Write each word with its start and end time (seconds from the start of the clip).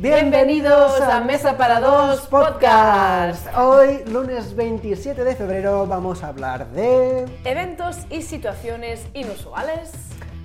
Bienvenidos 0.00 1.00
a 1.00 1.20
Mesa 1.20 1.56
para 1.56 1.78
Dos 1.80 2.22
Podcast. 2.22 3.46
Hoy, 3.56 4.00
lunes 4.10 4.56
27 4.56 5.22
de 5.22 5.36
febrero, 5.36 5.86
vamos 5.86 6.24
a 6.24 6.28
hablar 6.28 6.68
de... 6.72 7.26
Eventos 7.44 7.98
y 8.10 8.22
situaciones 8.22 9.06
inusuales. 9.14 9.92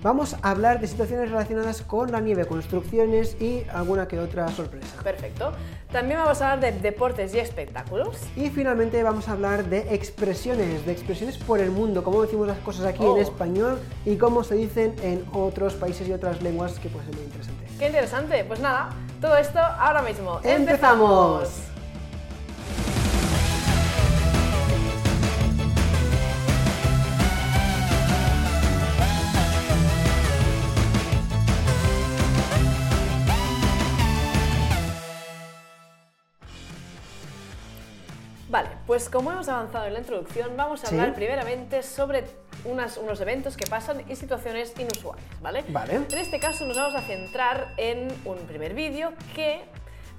Vamos 0.04 0.36
a 0.44 0.52
hablar 0.52 0.80
de 0.80 0.88
situaciones 0.88 1.30
relacionadas 1.32 1.82
con 1.82 2.12
la 2.12 2.22
nieve, 2.22 2.46
construcciones 2.46 3.36
y 3.42 3.64
alguna 3.74 4.08
que 4.08 4.20
otra 4.20 4.48
sorpresa. 4.50 5.02
Perfecto. 5.04 5.52
También 5.92 6.20
vamos 6.20 6.42
a 6.42 6.52
hablar 6.54 6.72
de 6.72 6.80
deportes 6.80 7.34
y 7.34 7.40
espectáculos. 7.40 8.18
Y 8.38 8.50
finalmente 8.52 9.02
vamos 9.04 9.28
a 9.28 9.32
hablar 9.34 9.66
de 9.66 9.94
expresiones, 9.96 10.86
de 10.86 10.92
expresiones 10.92 11.38
por 11.40 11.60
el 11.60 11.72
mundo, 11.72 12.04
cómo 12.04 12.22
decimos 12.22 12.48
las 12.48 12.60
cosas 12.60 12.86
aquí 12.86 13.04
Oh. 13.04 13.16
en 13.18 13.24
español 13.24 13.80
y 14.06 14.16
cómo 14.16 14.44
se 14.44 14.56
dicen 14.56 14.96
en 15.02 15.26
otros 15.34 15.74
países 15.74 16.08
y 16.08 16.14
otras 16.14 16.42
lenguas 16.44 16.80
que 16.80 16.88
puede 16.88 17.08
ser 17.08 17.16
muy 17.16 17.24
interesante. 17.26 17.66
Qué 17.80 17.88
interesante. 17.88 18.44
Pues 18.44 18.60
nada, 18.60 18.90
todo 19.22 19.38
esto 19.38 19.58
ahora 19.58 20.02
mismo. 20.02 20.42
¡Empezamos! 20.44 21.48
Vale, 38.50 38.70
pues 38.88 39.10
como 39.10 39.32
hemos 39.32 39.48
avanzado 39.48 39.86
en 39.86 39.94
la 39.94 40.00
introducción, 40.00 40.58
vamos 40.58 40.84
a 40.84 40.88
hablar 40.88 41.14
primeramente 41.14 41.82
sobre 41.82 42.26
unas- 42.66 42.98
unos 42.98 43.20
eventos 43.22 43.56
que 43.58 43.66
pasan 43.66 44.04
y 44.10 44.16
situaciones 44.16 44.74
inusuales, 44.78 45.24
¿vale? 45.42 45.64
Vale. 45.70 45.96
En 45.96 46.18
este 46.18 46.40
caso 46.40 46.66
nos 46.66 46.78
vamos 46.78 46.96
a 46.96 47.02
centrar 47.02 47.74
en 47.78 48.08
un 48.26 48.38
primer 48.48 48.74
vídeo 48.74 49.14
que 49.36 49.62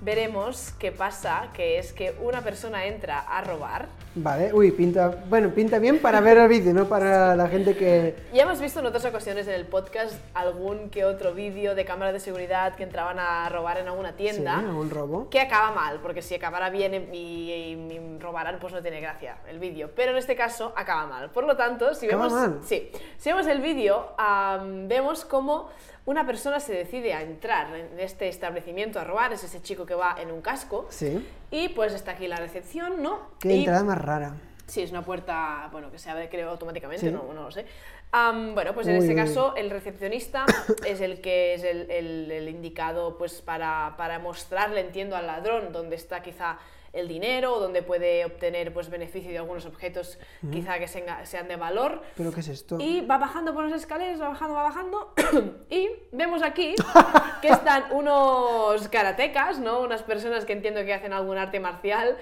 veremos 0.01 0.73
qué 0.79 0.93
pasa, 0.93 1.49
que 1.55 1.79
es 1.79 1.93
que 1.93 2.15
una 2.21 2.41
persona 2.43 2.87
entra 2.87 3.19
a 3.21 3.43
robar. 3.43 3.89
Vale, 4.13 4.53
uy, 4.53 4.73
pinta, 4.73 5.09
bueno, 5.29 5.51
pinta 5.51 5.79
bien 5.79 6.01
para 6.01 6.21
ver 6.21 6.37
el 6.37 6.49
vídeo, 6.49 6.75
no 6.75 6.87
para 6.89 7.37
la 7.37 7.47
gente 7.47 7.77
que... 7.77 8.17
Ya 8.33 8.43
hemos 8.43 8.61
visto 8.61 8.81
en 8.81 8.87
otras 8.87 9.05
ocasiones 9.05 9.47
en 9.47 9.55
el 9.55 9.67
podcast 9.67 10.15
algún 10.35 10.91
que 10.91 11.05
otro 11.05 11.33
vídeo 11.33 11.77
de 11.77 11.85
cámaras 11.85 12.13
de 12.15 12.19
seguridad 12.19 12.75
que 12.75 12.83
entraban 12.83 13.21
a 13.21 13.49
robar 13.49 13.79
en 13.79 13.87
alguna 13.87 14.17
tienda. 14.17 14.59
Sí, 14.59 14.65
un 14.67 14.91
robo. 14.91 15.31
Que 15.31 15.39
acaba 15.41 15.71
mal, 15.71 16.01
porque 16.03 16.23
si 16.23 16.35
acabara 16.35 16.71
bien 16.71 16.93
y, 17.13 17.17
y- 17.17 17.73
y 17.73 18.19
robaran, 18.19 18.59
pues 18.61 18.73
no 18.73 18.83
tiene 18.83 19.01
gracia 19.01 19.37
el 19.49 19.61
vídeo. 19.61 19.91
Pero 19.95 20.11
en 20.11 20.19
este 20.19 20.35
caso 20.35 20.73
acaba 20.77 21.07
mal. 21.07 21.31
Por 21.31 21.45
lo 21.45 21.57
tanto, 21.57 21.95
si 21.95 22.07
¿Acaba 22.07 22.25
vemos, 22.25 22.39
mal? 22.41 22.61
Sí, 22.65 22.91
si 23.17 23.29
vemos 23.31 23.47
el 23.47 23.61
vídeo, 23.61 24.09
am, 24.19 24.89
vemos 24.89 25.25
cómo 25.25 25.69
una 26.07 26.27
persona 26.27 26.59
se 26.59 26.73
decide 26.73 27.15
a 27.15 27.23
entrar 27.23 27.73
en 27.77 28.01
este 28.01 28.29
establecimiento 28.29 28.99
a 28.99 29.05
robar, 29.05 29.33
es 29.33 29.45
ese 29.45 29.63
chico 29.63 29.87
que 29.87 29.95
va 29.95 30.17
en 30.21 30.33
un 30.33 30.41
casco. 30.41 30.87
Sí. 30.89 31.25
Y 31.51 31.69
pues 31.71 31.93
está 31.93 32.13
aquí 32.13 32.29
la 32.29 32.37
recepción, 32.37 33.03
¿no? 33.03 33.19
Qué 33.41 33.55
Y- 33.55 33.59
entrada 33.61 33.83
más 33.85 33.99
rara. 33.99 34.35
Sí, 34.67 34.83
es 34.83 34.91
una 34.93 35.03
puerta, 35.03 35.69
bueno, 35.73 35.91
que 35.91 35.99
se 35.99 36.09
abre 36.11 36.29
creo 36.29 36.49
automáticamente, 36.51 37.07
Sí. 37.09 37.13
no, 37.13 37.25
no 37.35 37.43
lo 37.43 37.51
sé. 37.51 37.67
Bueno, 38.13 38.73
pues 38.75 38.87
en 38.87 38.95
Uy, 38.95 39.01
este 39.01 39.11
uy. 39.15 39.17
caso 39.17 39.55
el 39.57 39.69
recepcionista 39.71 40.45
es 40.87 41.01
el 41.01 41.21
que 41.21 41.55
es 41.55 41.65
el, 41.65 41.91
el- 41.91 42.31
el 42.31 42.49
indicado 42.49 43.19
pues 43.19 43.41
para, 43.43 43.95
para 43.97 44.19
mostrarle, 44.21 44.81
entiendo, 44.81 45.17
al 45.17 45.27
ladrón 45.27 45.73
dónde 45.73 45.97
está 45.97 46.23
quizá 46.23 46.59
el 46.93 47.07
dinero, 47.09 47.55
o 47.55 47.61
dónde 47.61 47.83
puede 47.83 48.25
obtener 48.25 48.73
pues 48.73 48.91
beneficio 48.91 49.31
de 49.31 49.39
algunos 49.39 49.65
objetos 49.67 50.19
quizá 50.51 50.79
que 50.79 50.89
sean 50.89 51.49
de 51.49 51.57
valor. 51.57 52.03
¿Pero 52.17 52.33
qué 52.33 52.41
es 52.41 52.49
esto? 52.49 52.79
Y 52.81 53.01
va 53.03 53.19
bajando 53.19 53.55
por 53.55 53.65
las 53.65 53.81
escaleras, 53.81 54.21
va 54.21 54.29
bajando, 54.29 54.55
va 54.55 54.63
bajando. 54.65 55.15
y 55.71 55.89
vemos 56.13 56.43
aquí 56.43 56.75
que 57.43 57.49
están 57.49 57.85
unos 57.93 58.89
karatecas, 58.89 59.59
¿no? 59.59 59.81
Unas 59.81 60.03
personas 60.03 60.45
que 60.45 60.53
entiendo 60.53 60.85
que 60.85 60.95
hacen 60.95 61.13
algún 61.13 61.39
arte 61.39 61.61
marcial, 61.61 62.17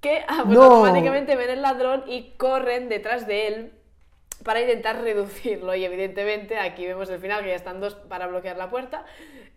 que 0.00 0.24
ah, 0.28 0.42
pues 0.44 0.58
No. 0.58 0.64
automáticamente 0.64 1.36
ven 1.36 1.50
el 1.50 1.62
ladrón 1.62 2.04
y 2.06 2.32
corren 2.36 2.88
detrás 2.88 3.26
de 3.26 3.46
él 3.48 3.72
para 4.44 4.60
intentar 4.60 5.00
reducirlo. 5.02 5.74
Y 5.74 5.84
evidentemente 5.84 6.58
aquí 6.58 6.86
vemos 6.86 7.08
el 7.10 7.18
final, 7.20 7.42
que 7.42 7.48
ya 7.50 7.54
están 7.54 7.80
dos 7.80 7.94
para 7.94 8.26
bloquear 8.26 8.56
la 8.56 8.70
puerta. 8.70 9.04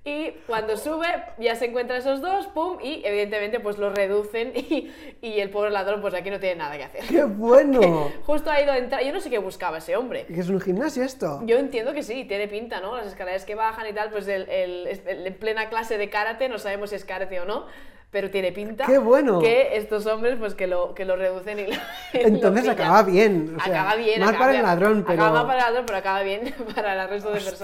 Y 0.07 0.31
cuando 0.45 0.77
sube, 0.77 1.07
ya 1.39 1.55
se 1.55 1.65
encuentran 1.65 1.97
esos 1.99 2.21
dos, 2.21 2.45
¡pum! 2.47 2.77
Y 2.79 3.01
evidentemente 3.05 3.59
pues 3.59 3.79
los 3.79 3.91
reducen 3.95 4.51
y, 4.55 4.91
y 5.21 5.39
el 5.39 5.49
pobre 5.49 5.71
ladrón 5.71 5.99
pues 6.01 6.13
aquí 6.13 6.29
no 6.29 6.39
tiene 6.39 6.57
nada 6.57 6.77
que 6.77 6.83
hacer. 6.83 7.03
¡Qué 7.05 7.23
bueno! 7.23 8.11
Justo 8.25 8.51
ha 8.51 8.61
ido 8.61 8.71
a 8.71 8.77
entrar, 8.77 9.03
yo 9.03 9.11
no 9.11 9.19
sé 9.19 9.31
qué 9.31 9.39
buscaba 9.39 9.79
ese 9.79 9.95
hombre. 9.95 10.25
¿Que 10.27 10.39
es 10.39 10.49
un 10.49 10.61
gimnasio 10.61 11.03
esto? 11.03 11.41
Yo 11.45 11.57
entiendo 11.57 11.93
que 11.93 12.03
sí, 12.03 12.23
tiene 12.25 12.47
pinta, 12.47 12.81
¿no? 12.81 12.95
Las 12.95 13.07
escaleras 13.07 13.45
que 13.45 13.55
bajan 13.55 13.87
y 13.87 13.93
tal, 13.93 14.11
pues 14.11 14.27
el, 14.27 14.47
el- 14.49 14.87
el- 15.07 15.25
en 15.27 15.33
plena 15.39 15.69
clase 15.69 15.97
de 15.97 16.07
karate, 16.09 16.49
no 16.49 16.59
sabemos 16.59 16.91
si 16.91 16.97
es 16.97 17.05
karate 17.05 17.39
o 17.39 17.45
no, 17.45 17.65
pero 18.11 18.29
tiene 18.31 18.51
pinta 18.51 18.85
¡Qué 18.85 18.97
bueno! 18.97 19.39
que 19.39 19.75
estos 19.75 20.05
hombres 20.05 20.37
pues 20.39 20.55
que 20.55 20.67
lo, 20.67 20.93
que 20.93 21.03
lo 21.05 21.15
reducen 21.17 21.59
y 21.59 21.67
lo, 21.67 21.73
y 22.13 22.17
lo 22.21 22.27
Entonces 22.27 22.67
acaba 22.69 23.03
bien. 23.03 23.55
o 23.59 23.63
sea, 23.63 23.81
acaba 23.81 23.95
bien. 23.95 24.19
Mal 24.21 24.29
acaba 24.29 24.45
para 24.45 24.57
el 24.57 24.63
ladrón, 24.63 25.03
pero... 25.05 25.21
Acaba 25.23 25.37
mal 25.43 25.47
para 25.47 25.59
el 25.59 25.65
ladrón, 25.65 25.85
pero 25.85 25.97
acaba 25.99 26.21
bien 26.21 26.55
para 26.75 27.03
el 27.03 27.09
resto 27.09 27.29
de 27.29 27.41
personas. 27.41 27.61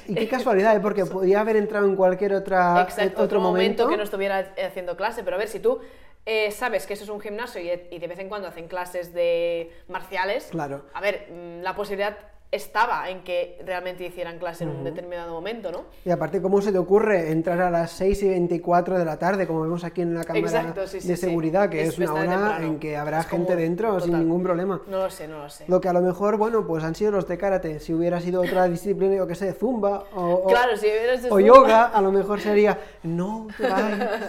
¡Ostras! 0.00 0.04
Y 0.06 0.14
qué 0.14 0.28
casualidad, 0.28 0.76
¿eh? 0.76 0.80
porque 0.80 1.04
podía 1.06 1.40
haber 1.40 1.56
entrado 1.56 1.86
en 1.86 1.96
cualquier 1.96 2.34
otra, 2.34 2.82
Exacto, 2.82 3.22
otro 3.22 3.40
momento. 3.40 3.88
que 3.88 3.96
no 3.96 4.02
estuviera 4.02 4.52
haciendo 4.66 4.96
clase, 4.96 5.22
pero 5.24 5.36
a 5.36 5.38
ver, 5.38 5.48
si 5.48 5.60
tú 5.60 5.80
eh, 6.26 6.50
sabes 6.50 6.86
que 6.86 6.94
eso 6.94 7.04
es 7.04 7.10
un 7.10 7.20
gimnasio 7.20 7.60
y, 7.60 7.70
y 7.94 7.98
de 7.98 8.06
vez 8.06 8.18
en 8.18 8.28
cuando 8.28 8.48
hacen 8.48 8.66
clases 8.68 9.12
de 9.14 9.70
marciales, 9.88 10.48
Claro. 10.50 10.84
a 10.94 11.00
ver, 11.00 11.28
mm, 11.30 11.62
la 11.62 11.74
posibilidad 11.74 12.16
estaba 12.54 13.08
en 13.10 13.24
que 13.24 13.58
realmente 13.66 14.06
hicieran 14.06 14.38
clase 14.38 14.64
en 14.64 14.70
un 14.70 14.84
determinado 14.84 15.32
momento, 15.32 15.72
¿no? 15.72 15.86
Y 16.04 16.10
aparte, 16.10 16.40
¿cómo 16.40 16.62
se 16.62 16.70
te 16.70 16.78
ocurre 16.78 17.32
entrar 17.32 17.60
a 17.60 17.70
las 17.70 17.90
6 17.92 18.22
y 18.22 18.28
24 18.28 18.96
de 18.98 19.04
la 19.04 19.18
tarde, 19.18 19.46
como 19.46 19.62
vemos 19.62 19.82
aquí 19.82 20.02
en 20.02 20.14
la 20.14 20.22
cámara 20.22 20.46
Exacto, 20.46 20.86
sí, 20.86 21.00
sí, 21.00 21.08
de 21.08 21.16
sí. 21.16 21.26
seguridad, 21.26 21.68
que 21.68 21.82
Es 21.82 21.88
es, 21.88 21.98
una 21.98 22.14
hora 22.14 22.58
en 22.62 22.78
que 22.78 22.96
habrá 22.96 23.20
Es 23.20 23.26
gente 23.26 23.56
dentro 23.56 23.98
sin 23.98 24.18
ningún 24.18 24.42
problema? 24.42 24.80
No 24.86 24.98
lo 24.98 25.10
sé, 25.10 25.26
no 25.26 25.38
lo 25.38 25.50
sé. 25.50 25.64
Lo 25.66 25.80
que 25.80 25.88
a 25.88 25.92
lo 25.92 26.00
mejor, 26.00 26.36
bueno, 26.36 26.64
pues 26.66 26.84
han 26.84 26.94
sido 26.94 27.10
los 27.10 27.26
de 27.26 27.36
karate. 27.38 27.80
Si 27.80 27.92
hubiera 27.92 28.20
sido 28.20 28.42
otra 28.42 28.68
disciplina, 28.68 29.16
yo 29.16 29.26
que 29.26 29.34
sé, 29.34 29.52
zumba 29.52 30.04
o, 30.14 30.48
si 30.76 31.44
yoga, 31.44 31.86
a 31.86 32.00
lo 32.00 32.12
mejor 32.12 32.40
sería, 32.40 32.78
no 33.02 33.48
te 33.56 33.62
vayas. 33.68 34.20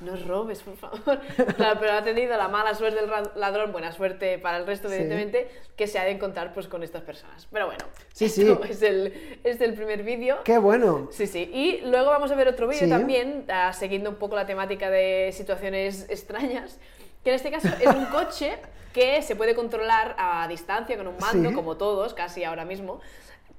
No 0.00 0.16
robes, 0.26 0.62
por 0.62 0.76
favor. 0.76 1.20
Claro, 1.56 1.78
pero 1.80 1.92
ha 1.92 2.02
tenido 2.02 2.36
la 2.36 2.48
mala 2.48 2.74
suerte 2.74 3.00
del 3.00 3.10
ladrón, 3.36 3.72
buena 3.72 3.92
suerte 3.92 4.38
para 4.38 4.58
el 4.58 4.66
resto, 4.66 4.88
evidentemente, 4.88 5.48
que 5.76 5.86
se 5.86 5.98
ha 5.98 6.04
de 6.04 6.12
encontrar 6.12 6.52
pues, 6.52 6.66
con 6.66 6.82
estas 6.82 7.02
personas. 7.02 7.47
Pero 7.50 7.66
bueno, 7.66 7.84
Sí, 8.12 8.28
sí. 8.28 8.46
es 8.68 8.82
el, 8.82 9.40
es 9.44 9.60
el 9.60 9.74
primer 9.74 10.02
vídeo. 10.02 10.38
¡Qué 10.44 10.58
bueno! 10.58 11.08
Sí, 11.12 11.26
sí. 11.26 11.50
Y 11.52 11.80
luego 11.86 12.10
vamos 12.10 12.30
a 12.30 12.34
ver 12.34 12.48
otro 12.48 12.66
vídeo 12.68 12.84
Sí. 12.84 12.90
también, 12.90 13.44
ah, 13.48 13.72
siguiendo 13.72 14.10
un 14.10 14.16
poco 14.16 14.36
la 14.36 14.46
temática 14.46 14.90
de 14.90 15.30
situaciones 15.32 16.06
extrañas, 16.10 16.78
que 17.24 17.30
en 17.30 17.36
este 17.36 17.50
caso 17.50 17.68
es 17.80 17.94
un 17.94 18.06
coche 18.06 18.58
que 18.92 19.22
se 19.22 19.36
puede 19.36 19.54
controlar 19.54 20.14
a 20.18 20.46
distancia 20.48 20.96
con 20.96 21.06
un 21.06 21.16
mando, 21.18 21.50
Sí. 21.50 21.54
como 21.54 21.76
todos, 21.76 22.14
casi 22.14 22.44
ahora 22.44 22.64
mismo. 22.64 23.00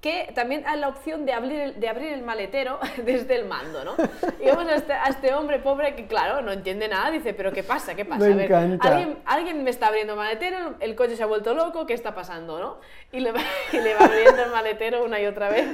Que 0.02 0.32
también 0.34 0.64
hay 0.66 0.80
la 0.80 0.88
opción 0.88 1.26
de 1.26 1.34
abrir, 1.34 1.60
el, 1.60 1.80
de 1.80 1.90
abrir 1.90 2.14
el 2.14 2.22
maletero 2.22 2.80
desde 3.04 3.36
el 3.36 3.46
mando, 3.46 3.84
¿no? 3.84 3.96
Y 4.42 4.46
vemos 4.46 4.66
a 4.66 4.76
este, 4.76 4.94
a 4.94 5.08
este 5.08 5.34
hombre 5.34 5.60
pobre 5.60 5.94
que, 5.96 6.08
claro, 6.08 6.42
no 6.42 6.54
entiende 6.54 6.88
nada, 6.88 7.12
dice, 7.12 7.34
¿pero 7.34 7.52
qué 7.52 7.64
pasa? 7.64 7.96
¿Qué 7.96 8.06
pasa? 8.06 8.26
Me 8.26 8.32
A 8.32 8.36
ver, 8.36 8.46
encanta. 8.46 8.88
¿alguien, 8.88 9.18
alguien 9.26 9.64
me 9.64 9.70
está 9.70 9.88
abriendo 9.88 10.14
el 10.14 10.20
maletero, 10.20 10.76
el 10.80 10.96
coche 10.96 11.18
se 11.18 11.24
ha 11.24 11.26
vuelto 11.26 11.54
loco, 11.54 11.86
¿qué 11.86 11.94
está 11.94 12.16
pasando, 12.16 12.60
no? 12.60 12.78
Y 13.12 13.20
le 13.20 13.34
va, 13.34 13.42
y 13.74 13.78
le 13.78 13.94
va 13.96 14.06
abriendo 14.06 14.42
el 14.42 14.52
maletero 14.52 15.04
una 15.04 15.20
y 15.20 15.26
otra 15.26 15.50
vez. 15.50 15.68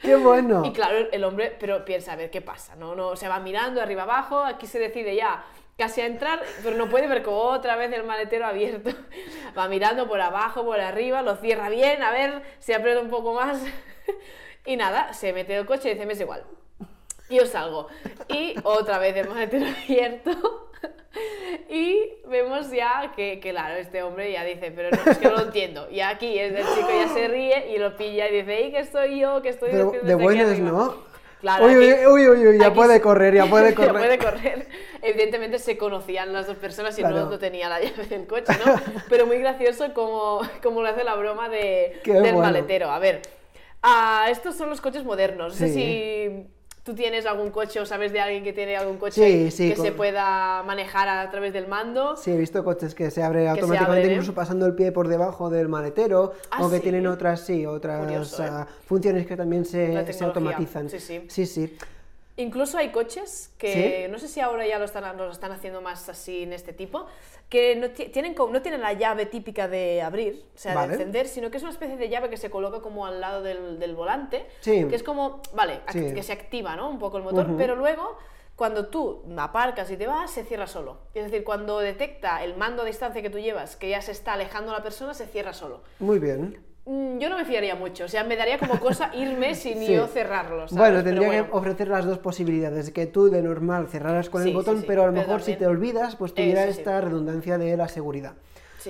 ¡Qué 0.00 0.14
bueno! 0.14 0.64
Y 0.64 0.72
claro, 0.72 1.08
el 1.10 1.24
hombre, 1.24 1.56
pero 1.58 1.84
piensa, 1.84 2.12
a 2.12 2.16
ver 2.16 2.30
qué 2.30 2.40
pasa, 2.40 2.76
¿no? 2.76 2.94
no 2.94 3.16
se 3.16 3.26
va 3.26 3.40
mirando 3.40 3.82
arriba 3.82 4.04
abajo, 4.04 4.38
aquí 4.38 4.66
se 4.68 4.78
decide 4.78 5.16
ya 5.16 5.42
casi 5.78 6.00
a 6.00 6.06
entrar, 6.06 6.42
pero 6.62 6.76
no 6.76 6.88
puede 6.88 7.06
ver 7.06 7.22
como 7.22 7.38
otra 7.38 7.76
vez 7.76 7.92
el 7.92 8.02
maletero 8.02 8.44
abierto. 8.44 8.90
Va 9.56 9.68
mirando 9.68 10.08
por 10.08 10.20
abajo, 10.20 10.64
por 10.64 10.80
arriba, 10.80 11.22
lo 11.22 11.36
cierra 11.36 11.70
bien, 11.70 12.02
a 12.02 12.10
ver 12.10 12.42
si 12.58 12.72
aprieta 12.72 13.00
un 13.00 13.10
poco 13.10 13.32
más. 13.32 13.62
Y 14.66 14.76
nada, 14.76 15.14
se 15.14 15.32
mete 15.32 15.56
el 15.56 15.64
coche 15.64 15.88
y 15.88 15.92
dice, 15.94 16.04
me 16.04 16.12
es 16.12 16.20
igual. 16.20 16.44
Yo 17.30 17.46
salgo. 17.46 17.86
Y 18.28 18.54
otra 18.64 18.98
vez 18.98 19.16
el 19.16 19.26
maletero 19.26 19.64
abierto. 19.84 20.68
Y 21.70 21.98
vemos 22.26 22.70
ya 22.70 23.12
que, 23.16 23.40
que, 23.40 23.50
claro, 23.50 23.76
este 23.76 24.02
hombre 24.02 24.30
ya 24.30 24.44
dice, 24.44 24.70
pero 24.70 24.90
no, 24.90 25.10
es 25.10 25.16
que 25.16 25.28
no 25.28 25.36
lo 25.36 25.42
entiendo. 25.44 25.88
Y 25.90 26.00
aquí 26.00 26.38
el 26.38 26.56
chico 26.56 26.88
ya 26.90 27.08
se 27.08 27.28
ríe 27.28 27.72
y 27.74 27.78
lo 27.78 27.96
pilla 27.96 28.28
y 28.28 28.40
dice, 28.40 28.64
¡ey, 28.64 28.70
que 28.70 28.80
estoy 28.80 29.20
yo! 29.20 29.40
que 29.40 29.50
estoy 29.50 29.70
de 29.70 29.82
aquí 29.84 30.22
buenas, 30.22 30.50
arriba". 30.50 30.70
¿no? 30.70 31.07
Claro, 31.40 31.66
uy, 31.66 31.72
aquí- 31.90 32.06
uy, 32.06 32.28
uy, 32.28 32.46
uy, 32.48 32.58
ya 32.60 32.72
puede 32.74 33.00
correr, 33.00 33.34
ya 33.34 33.46
puede 33.46 33.74
correr. 33.74 33.92
Ya 33.92 33.98
puede 33.98 34.18
correr. 34.18 34.68
Evidentemente 35.02 35.58
se 35.58 35.78
conocían 35.78 36.32
las 36.32 36.46
dos 36.48 36.56
personas 36.56 36.98
y 36.98 37.02
Claro. 37.02 37.16
no, 37.24 37.30
no 37.30 37.38
tenía 37.38 37.68
la 37.68 37.80
llave 37.80 38.06
del 38.06 38.26
coche, 38.26 38.52
¿no? 38.64 38.74
Pero 39.08 39.26
muy 39.26 39.38
gracioso 39.38 39.92
como, 39.94 40.40
como 40.62 40.82
le 40.82 40.88
hace 40.90 41.04
la 41.04 41.14
broma 41.14 41.48
de, 41.48 42.00
Qué 42.02 42.12
del 42.14 42.22
bueno. 42.34 42.38
maletero. 42.40 42.90
A 42.90 42.98
ver, 42.98 43.22
ah, 43.82 44.26
estos 44.30 44.56
son 44.56 44.68
los 44.70 44.80
coches 44.80 45.04
modernos. 45.04 45.52
No 45.52 45.58
sé 45.58 45.68
Sí. 45.68 45.74
si 45.74 46.46
tú 46.88 46.94
tienes 46.94 47.26
algún 47.26 47.50
coche 47.50 47.80
o 47.80 47.84
sabes 47.84 48.12
de 48.14 48.20
alguien 48.20 48.42
que 48.42 48.54
tiene 48.54 48.74
algún 48.74 48.96
coche 48.96 49.22
Sí, 49.22 49.50
sí, 49.50 49.68
que 49.68 49.74
con- 49.76 49.84
se 49.84 49.92
pueda 49.92 50.62
manejar 50.62 51.06
a 51.06 51.30
través 51.30 51.52
del 51.52 51.68
mando. 51.68 52.16
Sí, 52.16 52.30
he 52.30 52.36
visto 52.38 52.64
coches 52.64 52.94
que 52.94 53.10
se 53.10 53.22
abre 53.22 53.42
se 53.42 53.48
automáticamente, 53.50 53.98
abren, 53.98 54.10
¿eh? 54.10 54.14
incluso 54.14 54.32
pasando 54.34 54.64
el 54.64 54.74
pie 54.74 54.90
por 54.90 55.06
debajo 55.06 55.50
del 55.50 55.68
maletero, 55.68 56.32
Ah, 56.50 56.64
o 56.64 56.70
que 56.70 56.76
¿sí? 56.76 56.82
tienen 56.84 57.06
otras, 57.06 57.40
sí, 57.44 57.66
otras 57.66 58.00
Curioso, 58.06 58.42
¿eh? 58.42 58.48
ah, 58.50 58.66
funciones 58.86 59.26
que 59.26 59.36
también 59.36 59.66
se, 59.66 60.10
se 60.14 60.24
automatizan. 60.24 60.88
sí, 60.88 61.44
sí. 61.46 61.76
Incluso 62.38 62.78
hay 62.78 62.90
coches 62.90 63.52
que, 63.58 64.06
no 64.10 64.18
sé 64.20 64.28
si 64.28 64.38
ahora 64.38 64.64
ya 64.64 64.78
lo 64.78 64.84
están, 64.84 65.16
lo 65.16 65.30
están 65.30 65.50
haciendo 65.50 65.82
más 65.82 66.08
así 66.08 66.44
en 66.44 66.52
este 66.52 66.72
tipo, 66.72 67.06
que 67.48 67.74
no, 67.74 67.90
tienen, 67.90 68.36
no 68.36 68.62
tienen 68.62 68.80
la 68.80 68.92
llave 68.92 69.26
típica 69.26 69.66
de 69.66 70.02
abrir, 70.02 70.44
o 70.54 70.58
sea, 70.58 70.86
de 70.86 70.94
encender, 70.94 71.26
sino 71.26 71.50
que 71.50 71.56
es 71.56 71.64
una 71.64 71.72
especie 71.72 71.96
de 71.96 72.08
llave 72.08 72.30
que 72.30 72.36
se 72.36 72.48
coloca 72.48 72.80
como 72.80 73.06
al 73.06 73.20
lado 73.20 73.42
del, 73.42 73.80
del 73.80 73.96
volante, 73.96 74.46
que 74.62 74.94
es 74.94 75.02
como, 75.02 75.42
vale, 75.52 75.80
que 75.90 76.22
se 76.22 76.32
activa 76.32 76.76
¿no? 76.76 76.88
un 76.88 77.00
poco 77.00 77.16
el 77.16 77.24
motor, 77.24 77.48
pero 77.56 77.74
luego 77.74 78.16
cuando 78.54 78.86
tú 78.86 79.24
aparcas 79.36 79.90
y 79.90 79.96
te 79.96 80.06
vas, 80.06 80.30
se 80.30 80.44
cierra 80.44 80.68
solo. 80.68 80.98
Es 81.14 81.24
decir, 81.24 81.42
cuando 81.42 81.80
detecta 81.80 82.44
el 82.44 82.56
mando 82.56 82.82
a 82.82 82.84
distancia 82.84 83.20
que 83.20 83.30
tú 83.30 83.38
llevas, 83.38 83.76
que 83.76 83.88
ya 83.88 84.00
se 84.00 84.12
está 84.12 84.34
alejando 84.34 84.72
la 84.72 84.82
persona, 84.82 85.12
se 85.12 85.26
cierra 85.26 85.52
solo. 85.52 85.82
Muy 85.98 86.18
bien. 86.20 86.60
Mm, 86.88 87.18
yo 87.18 87.28
no 87.28 87.36
me 87.36 87.44
fiaría 87.44 87.74
mucho, 87.74 88.06
o 88.06 88.08
sea, 88.08 88.24
me 88.24 88.34
daría 88.34 88.56
como 88.56 88.80
cosa 88.80 89.10
irme 89.14 89.54
sin 89.54 89.84
yo 89.84 90.06
cerrarlo. 90.06 90.64
Bueno, 90.70 91.04
tendría 91.04 91.44
que 91.44 91.50
ofrecer 91.52 91.88
las 91.88 92.06
dos 92.06 92.18
posibilidades, 92.18 92.90
que 92.92 93.04
tú 93.04 93.28
de 93.28 93.42
normal 93.42 93.88
cerraras 93.88 94.30
con 94.30 94.42
el 94.42 94.54
botón, 94.54 94.82
pero 94.86 95.02
a 95.02 95.06
lo 95.06 95.12
mejor 95.12 95.42
si 95.42 95.54
te 95.54 95.66
olvidas, 95.66 96.16
pues 96.16 96.32
tuviera 96.32 96.64
esta 96.64 97.02
redundancia 97.02 97.58
de 97.58 97.76
la 97.76 97.88
seguridad. 97.88 98.32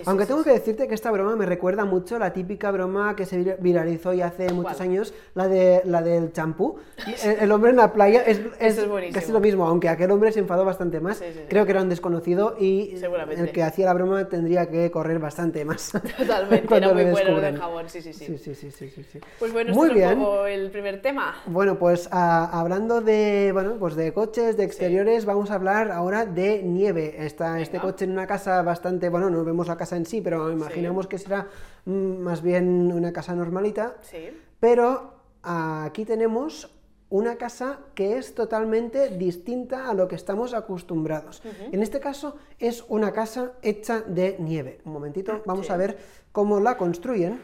Aunque 0.06 0.26
tengo 0.26 0.44
que 0.44 0.50
decirte 0.50 0.88
que 0.88 0.94
esta 0.94 1.11
broma 1.11 1.37
me 1.37 1.46
recuerda 1.46 1.85
mucho 1.85 2.17
a 2.17 2.19
la 2.19 2.32
típica 2.32 2.70
broma 2.70 3.17
que 3.17 3.26
se 3.26 3.56
viralizó 3.61 4.12
ya 4.12 4.26
hace 4.26 4.52
muchos 4.52 4.81
años, 4.81 5.14
la, 5.35 5.49
de, 5.49 5.82
la 5.85 6.02
del 6.02 6.32
champú. 6.32 6.76
El, 7.23 7.50
hombre 7.52 7.70
en 7.70 7.76
la 7.76 7.93
playa 7.93 8.23
es, 8.23 8.40
es, 8.58 8.81
casi 9.12 9.32
lo 9.32 9.40
mismo, 9.40 9.67
aunque 9.67 9.88
aquel 9.88 10.11
hombre 10.11 10.32
se 10.32 10.40
enfadó 10.40 10.64
bastante 10.64 11.00
más. 11.00 11.23
Creo 11.49 11.64
que 11.64 11.73
era 11.73 11.82
un 11.82 11.88
desconocido 11.88 12.56
y 12.58 12.94
el 13.37 13.52
que 13.52 13.62
hacía 13.62 13.87
la 13.87 13.94
broma 13.94 14.29
tendría 14.29 14.69
que 14.69 14.90
correr 14.90 15.19
bastante 15.19 15.64
más. 15.64 15.93
Totalmente, 16.19 16.75
era 16.76 16.93
muy 16.93 17.05
bueno 17.05 17.38
el 17.38 17.58
jabón, 17.58 17.88
sí 17.88 18.02
sí 18.02 18.12
sí. 18.12 18.38
sí, 18.38 18.55
sí, 18.55 18.70
sí, 18.70 18.90
sí, 18.90 19.20
Pues 19.38 19.52
bueno, 19.52 19.75
muy 19.75 19.88
este 19.88 20.05
es 20.05 20.12
un 20.12 20.19
poco 20.19 20.46
el 20.46 20.70
primer 20.70 21.00
tema. 21.00 21.37
Bueno, 21.46 21.79
pues 21.79 22.08
hablando 22.12 23.00
de, 23.00 23.50
bueno, 23.52 23.76
pues 23.79 23.96
de 23.96 24.12
coches, 24.12 24.56
de 24.56 24.64
exteriores, 24.64 25.25
vamos 25.25 25.50
a 25.50 25.55
hablar 25.55 25.90
ahora 25.90 26.26
de 26.26 26.62
nieve. 26.62 27.25
Está 27.25 27.61
este 27.61 27.79
coche 27.79 28.05
en 28.05 28.12
una 28.12 28.26
casa 28.26 28.62
bastante, 28.62 29.08
bueno, 29.08 29.31
no 29.31 29.44
vemos 29.44 29.69
la 29.69 29.76
casa 29.78 29.96
en 29.96 30.04
sí, 30.04 30.20
pero 30.20 30.52
imaginamos 30.52 31.06
que 31.06 31.16
será 31.16 31.48
mm, 31.86 32.19
más 32.19 32.42
bien 32.42 32.92
una 32.92 33.12
casa 33.12 33.34
normalita. 33.34 33.96
Sí. 34.02 34.28
Pero 34.60 35.14
aquí 35.42 36.04
tenemos 36.04 36.70
una 37.10 37.36
casa 37.36 37.78
que 37.94 38.19
es 38.19 38.34
totalmente 38.34 39.16
distinta 39.16 39.88
a 39.88 39.94
lo 39.94 40.08
que 40.08 40.14
estamos 40.14 40.52
acostumbrados. 40.52 41.42
En 41.72 41.82
este 41.82 42.00
caso 42.00 42.36
es 42.58 42.84
una 42.88 43.12
casa 43.12 43.52
hecha 43.62 44.02
de 44.02 44.36
nieve. 44.38 44.80
Un 44.84 44.92
momentito, 44.92 45.42
vamos 45.46 45.70
a 45.70 45.76
ver 45.76 45.96
cómo 46.32 46.60
la 46.60 46.76
construyen. 46.76 47.40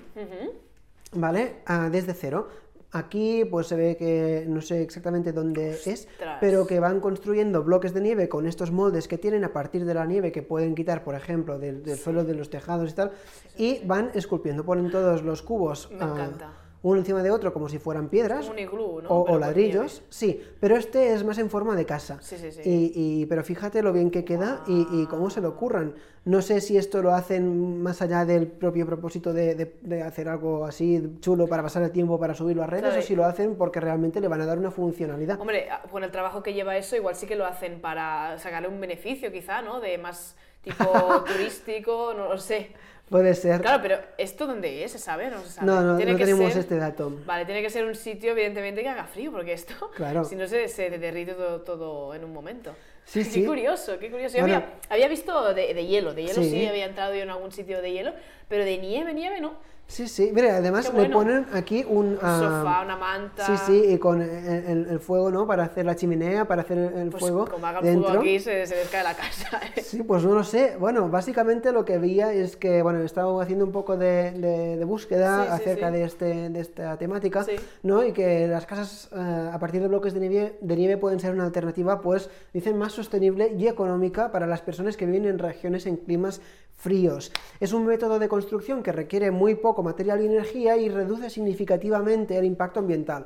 ¿Vale? 1.12 1.62
Ah, 1.64 1.88
desde 1.90 2.12
cero. 2.12 2.48
Aquí 2.94 3.44
pues 3.44 3.66
se 3.66 3.74
ve 3.74 3.96
que 3.96 4.44
no 4.48 4.60
sé 4.60 4.80
exactamente 4.80 5.32
dónde 5.32 5.72
es, 5.84 6.06
pero 6.40 6.64
que 6.64 6.78
van 6.78 7.00
construyendo 7.00 7.64
bloques 7.64 7.92
de 7.92 8.00
nieve 8.00 8.28
con 8.28 8.46
estos 8.46 8.70
moldes 8.70 9.08
que 9.08 9.18
tienen 9.18 9.42
a 9.42 9.52
partir 9.52 9.84
de 9.84 9.94
la 9.94 10.06
nieve 10.06 10.30
que 10.30 10.42
pueden 10.42 10.76
quitar, 10.76 11.02
por 11.02 11.16
ejemplo, 11.16 11.58
del, 11.58 11.84
suelo 11.98 12.22
de 12.22 12.34
los 12.34 12.50
tejados 12.50 12.92
y 12.92 12.94
tal, 12.94 13.10
y 13.56 13.84
van 13.84 14.12
esculpiendo, 14.14 14.64
ponen 14.64 14.92
todos 14.92 15.24
los 15.24 15.42
cubos. 15.42 15.90
Me 15.90 16.04
encanta 16.04 16.63
uno 16.84 16.98
encima 16.98 17.22
de 17.22 17.30
otro 17.30 17.52
como 17.54 17.70
si 17.70 17.78
fueran 17.78 18.10
piedras 18.10 18.46
¿no? 18.46 19.08
o, 19.08 19.38
ladrillos, 19.38 20.02
sí, 20.10 20.42
pero 20.60 20.76
este 20.76 21.14
es 21.14 21.24
más 21.24 21.38
en 21.38 21.48
forma 21.48 21.74
de 21.74 21.86
casa. 21.86 22.18
Sí, 22.20 22.36
sí, 22.36 22.52
sí. 22.52 22.60
Y, 22.62 23.26
pero 23.26 23.42
fíjate 23.42 23.82
lo 23.82 23.90
bien 23.90 24.10
que 24.10 24.22
queda 24.24 24.62
y, 24.66 25.06
cómo 25.06 25.30
se 25.30 25.40
lo 25.40 25.48
ocurran. 25.48 25.94
No 26.26 26.42
sé 26.42 26.60
si 26.60 26.76
esto 26.76 27.02
lo 27.02 27.14
hacen 27.14 27.82
más 27.82 28.02
allá 28.02 28.26
del 28.26 28.46
propio 28.46 28.84
propósito 28.84 29.32
de, 29.32 30.02
hacer 30.04 30.28
algo 30.28 30.66
así 30.66 31.16
chulo 31.20 31.46
para 31.46 31.62
pasar 31.62 31.82
el 31.82 31.90
tiempo 31.90 32.20
para 32.20 32.34
subirlo 32.34 32.62
a 32.62 32.66
redes 32.66 32.98
o 32.98 33.02
si 33.02 33.16
lo 33.16 33.24
hacen 33.24 33.56
porque 33.56 33.80
realmente 33.80 34.20
le 34.20 34.28
van 34.28 34.42
a 34.42 34.46
dar 34.46 34.58
una 34.58 34.70
funcionalidad. 34.70 35.40
Hombre, 35.40 35.68
con 35.90 36.04
el 36.04 36.10
trabajo 36.10 36.42
que 36.42 36.52
lleva 36.52 36.76
eso, 36.76 36.96
igual 36.96 37.16
sí 37.16 37.26
que 37.26 37.34
lo 37.34 37.46
hacen 37.46 37.80
para 37.80 38.38
sacarle 38.38 38.68
un 38.68 38.78
beneficio 38.78 39.32
quizá, 39.32 39.62
¿no? 39.62 39.80
De 39.80 39.96
más 39.96 40.36
tipo 40.64 41.24
turístico, 41.26 42.14
no 42.16 42.28
lo 42.28 42.38
sé. 42.38 42.72
Puede 43.08 43.34
ser. 43.34 43.60
Claro, 43.60 43.82
pero 43.82 43.98
¿esto 44.16 44.46
dónde 44.46 44.82
es? 44.82 44.92
¿Se 44.92 44.98
sabe? 44.98 45.28
No 45.28 45.42
se 45.42 45.50
sabe. 45.50 45.66
No, 45.66 45.82
no, 45.82 45.92
no 45.92 46.16
tenemos 46.16 46.56
este 46.56 46.76
dato. 46.76 47.12
Vale, 47.26 47.44
tiene 47.44 47.60
que 47.60 47.68
ser 47.68 47.84
un 47.84 47.94
sitio, 47.94 48.32
evidentemente, 48.32 48.82
que 48.82 48.88
haga 48.88 49.04
frío, 49.04 49.30
porque 49.30 49.52
esto, 49.52 49.90
claro. 49.96 50.24
si 50.24 50.36
no, 50.36 50.46
se, 50.46 50.68
se 50.68 50.90
derrite 50.90 51.34
todo, 51.34 51.60
todo, 51.60 52.14
en 52.14 52.24
un 52.24 52.32
momento. 52.32 52.74
Sí, 53.04 53.18
qué 53.24 53.30
sí. 53.30 53.44
curioso, 53.44 53.98
qué 53.98 54.10
curioso. 54.10 54.38
Yo 54.38 54.44
había, 54.44 54.78
había, 54.88 55.08
visto 55.08 55.52
de, 55.52 55.74
de 55.74 55.86
hielo, 55.86 56.14
de 56.14 56.22
hielo 56.22 56.42
sí. 56.42 56.50
sí, 56.50 56.66
había 56.66 56.86
entrado 56.86 57.14
yo 57.14 57.22
en 57.22 57.30
algún 57.30 57.52
sitio 57.52 57.82
de 57.82 57.92
hielo, 57.92 58.14
pero 58.48 58.64
de 58.64 58.78
nieve, 58.78 59.12
nieve 59.12 59.40
no. 59.40 59.54
Sí, 59.86 60.08
sí, 60.08 60.30
mira, 60.34 60.56
además 60.56 60.92
le 60.92 61.08
ponen 61.08 61.46
aquí 61.52 61.84
un... 61.86 62.14
Uh, 62.14 62.20
sofá, 62.20 62.82
una 62.82 62.96
manta... 62.96 63.46
Sí, 63.46 63.52
sí, 63.66 63.92
y 63.92 63.98
con 63.98 64.22
el, 64.22 64.86
el, 64.88 64.98
fuego, 64.98 65.30
¿no? 65.30 65.46
Para 65.46 65.64
hacer 65.64 65.84
la 65.84 65.94
chimenea, 65.94 66.46
para 66.46 66.62
hacer 66.62 66.78
el, 66.78 67.10
pues 67.10 67.20
fuego 67.20 67.46
como 67.46 67.66
haga 67.66 67.80
dentro. 67.80 68.08
fuego 68.08 68.20
aquí 68.20 68.40
se, 68.40 68.66
se 68.66 68.74
descae 68.74 69.04
la 69.04 69.14
casa. 69.14 69.60
¿eh? 69.76 69.82
Sí, 69.82 70.02
pues 70.02 70.24
no 70.24 70.34
lo 70.34 70.42
sé. 70.42 70.76
Bueno, 70.78 71.08
básicamente 71.08 71.70
lo 71.70 71.84
que 71.84 71.98
veía 71.98 72.32
es 72.32 72.56
que, 72.56 72.82
bueno, 72.82 73.02
he 73.02 73.04
estado 73.04 73.40
haciendo 73.40 73.64
un 73.64 73.72
poco 73.72 73.96
de, 73.96 74.32
de, 74.32 74.84
búsqueda 74.84 75.54
acerca 75.54 75.90
De, 75.90 76.04
este, 76.04 76.50
de 76.50 76.60
esta 76.60 76.96
temática, 76.96 77.44
¿no? 77.82 78.04
Y 78.04 78.12
que 78.12 78.48
las 78.48 78.66
casas 78.66 79.10
uh, 79.12 79.54
a 79.54 79.58
partir 79.58 79.80
de 79.82 79.88
bloques 79.88 80.14
de 80.14 80.20
nieve, 80.20 80.58
de 80.60 80.76
nieve 80.76 80.96
pueden 80.96 81.20
ser 81.20 81.32
una 81.32 81.44
alternativa, 81.44 82.00
pues, 82.00 82.30
dicen, 82.52 82.76
más 82.78 82.92
sostenible 82.92 83.54
y 83.56 83.68
económica 83.68 84.32
para 84.32 84.46
las 84.46 84.62
personas 84.62 84.96
que 84.96 85.06
viven 85.06 85.26
en 85.26 85.38
regiones 85.38 85.86
en 85.86 85.96
climas 85.98 86.40
fríos. 86.76 87.32
Es 87.60 87.72
un 87.72 87.86
método 87.86 88.18
de 88.18 88.28
construcción 88.28 88.82
que 88.82 88.92
requiere 88.92 89.30
muy 89.30 89.54
poco 89.54 89.82
material 89.82 90.22
y 90.22 90.26
energía 90.26 90.76
y 90.76 90.88
reduce 90.88 91.30
significativamente 91.30 92.36
el 92.38 92.44
impacto 92.44 92.80
ambiental. 92.80 93.24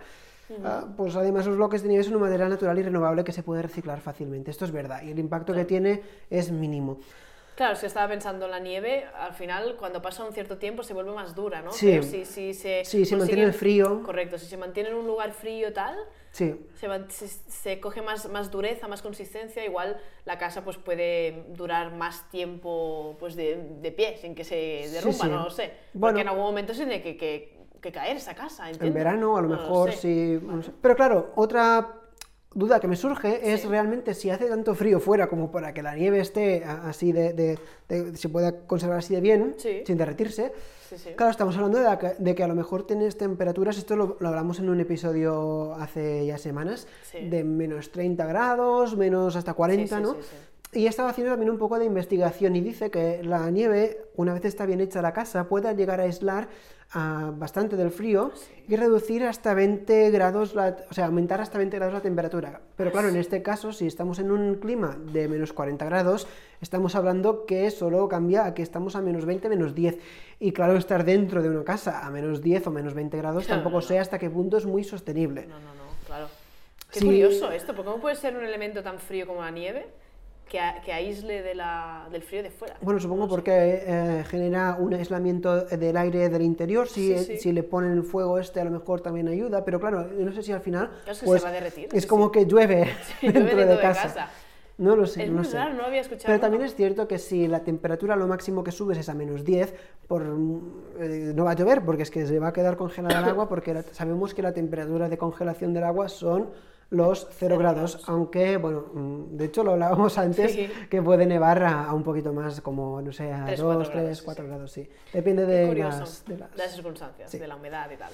Ah, 0.64 0.86
pues 0.96 1.14
además 1.14 1.46
los 1.46 1.56
bloques 1.56 1.82
de 1.82 1.88
nieve 1.88 2.04
son 2.04 2.14
una 2.14 2.24
madera 2.24 2.48
natural 2.48 2.78
y 2.78 2.82
renovable 2.82 3.22
que 3.22 3.32
se 3.32 3.42
puede 3.42 3.60
reciclar 3.62 4.00
fácilmente. 4.00 4.50
Esto 4.50 4.64
es 4.64 4.72
verdad 4.72 5.02
y 5.02 5.10
el 5.10 5.18
impacto 5.18 5.52
que 5.52 5.64
tiene 5.64 6.02
es 6.30 6.50
mínimo. 6.50 7.00
Claro, 7.54 7.74
si 7.74 7.86
estaba 7.86 8.08
pensando 8.08 8.46
la 8.46 8.60
nieve, 8.60 9.04
al 9.18 9.34
final 9.34 9.76
cuando 9.76 10.00
pasa 10.00 10.24
un 10.24 10.32
cierto 10.32 10.58
tiempo 10.58 10.84
se 10.84 10.94
vuelve 10.94 11.12
más 11.12 11.34
dura, 11.34 11.60
¿no? 11.60 11.72
Sí, 11.72 12.02
si, 12.04 12.24
si 12.24 12.54
se, 12.54 12.84
sí, 12.84 13.04
se 13.04 13.16
mantiene 13.16 13.42
el 13.42 13.52
frío. 13.52 14.02
Correcto, 14.04 14.38
si 14.38 14.46
se 14.46 14.56
mantiene 14.56 14.90
en 14.90 14.94
un 14.94 15.08
lugar 15.08 15.32
frío 15.32 15.72
tal, 15.72 15.96
Sí. 16.30 16.54
Se, 17.08 17.28
se, 17.28 17.80
coge 17.80 18.02
más, 18.02 18.28
más 18.30 18.50
dureza, 18.50 18.86
más 18.86 19.02
consistencia, 19.02 19.64
igual 19.64 20.00
la 20.25 20.38
casa 20.38 20.62
pues 20.62 20.76
puede 20.76 21.44
durar 21.48 21.94
más 21.94 22.28
tiempo 22.30 23.16
pues 23.19 23.34
de, 23.34 23.78
de 23.80 23.92
pie, 23.92 24.16
sin 24.19 24.34
que 24.34 24.44
se 24.44 24.88
derrumba, 24.92 25.26
no 25.26 25.44
lo 25.44 25.50
sé. 25.50 25.72
Porque 25.98 26.20
en 26.20 26.28
algún 26.28 26.44
momento 26.44 26.75
se 26.75 26.84
tiene 26.84 27.02
que, 27.02 27.16
que, 27.16 27.58
que 27.80 27.92
caer 27.92 28.16
esa 28.16 28.34
casa, 28.34 28.70
En 28.70 28.94
verano 28.94 29.36
a 29.36 29.42
lo 29.42 29.48
mejor 29.48 29.92
sí. 29.92 30.40
Pero 30.80 30.96
claro, 30.96 31.32
otra 31.36 31.94
duda 32.54 32.80
que 32.80 32.88
me 32.88 32.96
surge 32.96 33.52
es 33.52 33.64
realmente 33.64 34.14
si 34.14 34.30
hace 34.30 34.46
tanto 34.46 34.74
frío 34.74 35.00
fuera 35.00 35.28
como 35.28 35.50
para 35.50 35.74
que 35.74 35.82
la 35.82 35.94
nieve 35.94 36.20
esté 36.20 36.64
así 36.64 37.12
de, 37.12 37.58
se 38.14 38.28
pueda 38.28 38.67
conservar 38.67 38.98
así 38.98 39.14
de 39.14 39.20
bien, 39.20 39.56
sin 39.58 39.96
derretirse. 39.96 40.52
Claro, 41.17 41.31
estamos 41.31 41.55
hablando 41.56 41.78
de, 42.19 42.34
que 42.34 42.43
a 42.43 42.48
lo 42.48 42.55
mejor 42.55 42.86
tienes 42.86 43.19
temperaturas, 43.19 43.76
esto 43.76 43.94
lo, 43.94 44.17
hablamos 44.20 44.58
en 44.58 44.70
un 44.70 44.81
episodio 44.81 45.74
hace 45.74 46.24
ya 46.24 46.38
semanas, 46.38 46.86
de 47.12 47.44
menos 47.44 47.93
30 47.93 48.24
grados, 48.26 48.96
menos 48.96 49.36
hasta 49.36 49.52
40, 49.52 50.00
¿no? 50.00 50.17
Y 50.72 50.84
he 50.84 50.89
estado 50.89 51.08
haciendo 51.08 51.32
también 51.32 51.51
un 51.51 51.58
poco 51.58 51.79
de 51.79 51.87
investigación 51.87 52.55
y 52.55 52.60
dice 52.60 52.91
que 52.91 53.22
la 53.22 53.51
nieve, 53.51 54.03
una 54.17 54.34
vez 54.34 54.44
está 54.44 54.67
bien 54.67 54.81
hecha 54.82 55.01
la 55.01 55.15
casa, 55.15 55.48
puede 55.48 55.75
llegar 55.75 56.01
a 56.01 56.05
aislar 56.05 56.48
bastante 57.34 57.77
del 57.77 57.91
frío 57.91 58.32
y 58.67 58.77
reducir 58.77 59.25
hasta 59.25 59.53
20 59.55 60.10
grados, 60.10 60.55
o 60.56 60.94
sea, 60.94 61.06
aumentar 61.06 61.41
hasta 61.41 61.58
20 61.58 61.77
grados 61.77 61.94
la 61.94 62.01
temperatura. 62.01 62.60
Pero 62.77 62.93
claro, 62.93 63.08
en 63.08 63.17
este 63.17 63.43
caso, 63.43 63.72
si 63.72 63.87
estamos 63.87 64.19
en 64.19 64.31
un 64.31 64.56
clima 64.56 64.98
de 65.13 65.27
menos 65.29 65.53
40 65.53 65.84
grados, 65.87 66.27
estamos 66.60 66.94
hablando 66.94 67.46
que 67.46 67.70
solo 67.70 68.08
cambia 68.08 68.44
a 68.44 68.55
que 68.55 68.63
estamos 68.63 68.94
a 68.94 69.03
menos 69.03 69.25
20, 69.25 69.48
menos 69.48 69.75
10. 69.75 69.98
Y 70.39 70.53
claro, 70.53 70.77
estar 70.77 71.05
dentro 71.05 71.43
de 71.43 71.48
una 71.48 71.65
casa 71.65 72.06
a 72.06 72.10
menos 72.10 72.43
10 72.43 72.67
o 72.67 72.70
menos 72.70 72.94
20 72.94 73.17
grados 73.17 73.46
tampoco 73.46 73.81
sé 73.81 73.98
hasta 73.98 74.19
qué 74.19 74.29
punto 74.29 74.58
es 74.58 74.67
muy 74.67 74.84
sostenible. 74.84 75.46
No, 75.46 75.58
no, 75.60 75.75
no, 75.75 76.06
claro. 76.06 76.29
Qué 76.91 77.01
curioso 77.01 77.53
esto, 77.53 77.75
porque 77.75 77.91
¿cómo 77.91 78.01
puede 78.01 78.17
ser 78.17 78.37
un 78.37 78.44
elemento 78.44 78.82
tan 78.82 78.98
frío 78.98 79.27
como 79.27 79.43
la 79.43 79.51
nieve? 79.51 79.87
Que, 80.48 80.93
aísle 80.93 81.43
de 81.43 81.55
la, 81.55 82.08
del 82.10 82.22
frío 82.22 82.43
de 82.43 82.50
fuera. 82.50 82.76
Bueno, 82.81 82.98
supongo 82.98 83.28
porque 83.28 83.82
eh, 83.86 84.24
genera 84.28 84.76
un 84.78 84.94
aislamiento 84.94 85.64
del 85.64 85.96
aire 85.96 86.28
del 86.28 86.43
interior. 86.43 86.88
Si, 86.88 87.17
si 87.38 87.52
le 87.52 87.62
ponen 87.62 87.93
el 87.93 88.02
fuego 88.02 88.38
este, 88.38 88.60
a 88.60 88.64
lo 88.64 88.70
mejor 88.70 89.00
también 89.00 89.28
ayuda, 89.28 89.64
pero 89.64 89.78
claro, 89.78 90.06
no 90.06 90.32
sé 90.32 90.43
si 90.43 90.52
al 90.52 90.60
final. 90.60 90.90
es, 91.06 91.20
pues, 91.20 91.40
se 91.40 91.44
va 91.44 91.50
a 91.50 91.52
derretir, 91.52 91.88
es 91.93 92.06
como 92.06 92.32
que 92.32 92.46
llueve 92.46 92.88
dentro, 93.22 93.67
de, 93.67 93.78
casa. 93.78 94.31
No 94.78 94.94
lo 94.94 95.06
sé, 95.06 95.24
es 95.24 95.31
no 95.31 95.43
sé. 95.43 95.56
Raro, 95.56 95.74
no 95.74 95.84
había 95.84 96.00
escuchado. 96.00 96.26
Pero 96.26 96.40
también 96.40 96.62
es 96.62 96.74
cierto 96.74 97.08
que 97.08 97.19
si 97.19 97.48
la 97.48 97.64
temperatura 97.64 98.14
lo 98.14 98.28
máximo 98.28 98.62
que 98.62 98.70
subes 98.70 98.96
es 98.98 99.08
a 99.08 99.14
menos 99.14 99.44
10, 99.44 99.74
por, 100.06 100.22
eh, 100.22 101.32
no 101.34 101.44
va 101.44 101.50
a 101.50 101.55
llover 101.55 101.84
porque 101.84 102.05
es 102.05 102.10
que 102.10 102.26
se 102.26 102.38
va 102.38 102.48
a 102.48 102.52
quedar 102.52 102.76
congelada 102.76 103.19
el 103.19 103.24
agua 103.31 103.48
porque 103.48 103.82
sabemos 103.93 104.34
que 104.34 104.43
la 104.43 104.52
temperatura 104.52 105.08
de 105.08 105.19
congelación 105.19 105.74
del 105.74 105.84
agua 105.84 106.08
son 106.08 106.50
los 106.90 107.28
0 107.30 107.58
grados, 107.58 108.02
aunque, 108.06 108.56
bueno, 108.56 108.86
mm, 108.92 109.36
de 109.36 109.44
hecho 109.46 109.62
lo 109.62 109.72
hablábamos 109.72 110.16
antes, 110.18 110.56
que 110.88 111.02
puede 111.02 111.26
nevar 111.26 111.62
a, 111.62 111.92
un 111.92 112.02
poquito 112.02 112.32
más, 112.32 112.60
como, 112.60 113.02
no 113.02 113.12
sé, 113.12 113.32
a 113.32 113.54
2, 113.54 113.90
3, 113.90 114.22
4 114.22 114.46
grados, 114.46 114.72
sí. 114.72 114.88
Depende 115.12 115.44
de 115.44 115.74
las, 115.74 116.24
de 116.24 116.38
las, 116.38 116.72
circunstancias, 116.72 117.30
de 117.30 117.46
la 117.46 117.56
humedad 117.56 117.90
y 117.90 117.96
tal. 117.96 118.10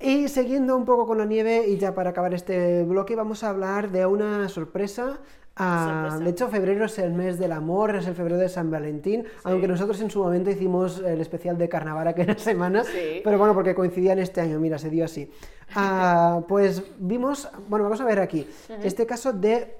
Y 0.00 0.28
siguiendo 0.28 0.76
un 0.76 0.84
poco 0.84 1.06
con 1.06 1.18
la 1.18 1.24
nieve, 1.24 1.66
y 1.66 1.76
ya 1.76 1.94
para 1.94 2.10
acabar 2.10 2.32
este 2.32 2.84
bloque, 2.84 3.16
vamos 3.16 3.42
a 3.42 3.50
hablar 3.50 3.90
de 3.90 4.06
una 4.06 4.48
sorpresa. 4.48 5.18
Ah, 5.56 6.20
de 6.22 6.30
hecho, 6.30 6.48
febrero 6.48 6.84
es 6.84 7.00
el 7.00 7.12
mes 7.12 7.36
del 7.36 7.50
amor, 7.50 7.96
es 7.96 8.06
el 8.06 8.14
febrero 8.14 8.38
de 8.38 8.48
San 8.48 8.70
Valentín, 8.70 9.24
aunque 9.42 9.66
nosotros 9.66 10.00
en 10.00 10.08
su 10.08 10.22
momento 10.22 10.50
hicimos 10.50 11.00
el 11.00 11.20
especial 11.20 11.58
de 11.58 11.68
carnaval 11.68 12.06
aquella 12.06 12.38
semana, 12.38 12.84
pero 13.24 13.38
bueno, 13.38 13.54
porque 13.54 13.74
coincidía 13.74 14.12
en 14.12 14.20
este 14.20 14.40
año, 14.40 14.60
mira, 14.60 14.78
se 14.78 14.88
dio 14.88 15.04
así. 15.04 15.28
Ah, 15.74 16.42
pues 16.48 16.84
vimos, 16.98 17.48
bueno, 17.68 17.82
vamos 17.82 18.00
a 18.00 18.04
ver 18.04 18.20
aquí, 18.20 18.46
este 18.84 19.04
caso 19.04 19.32
de 19.32 19.74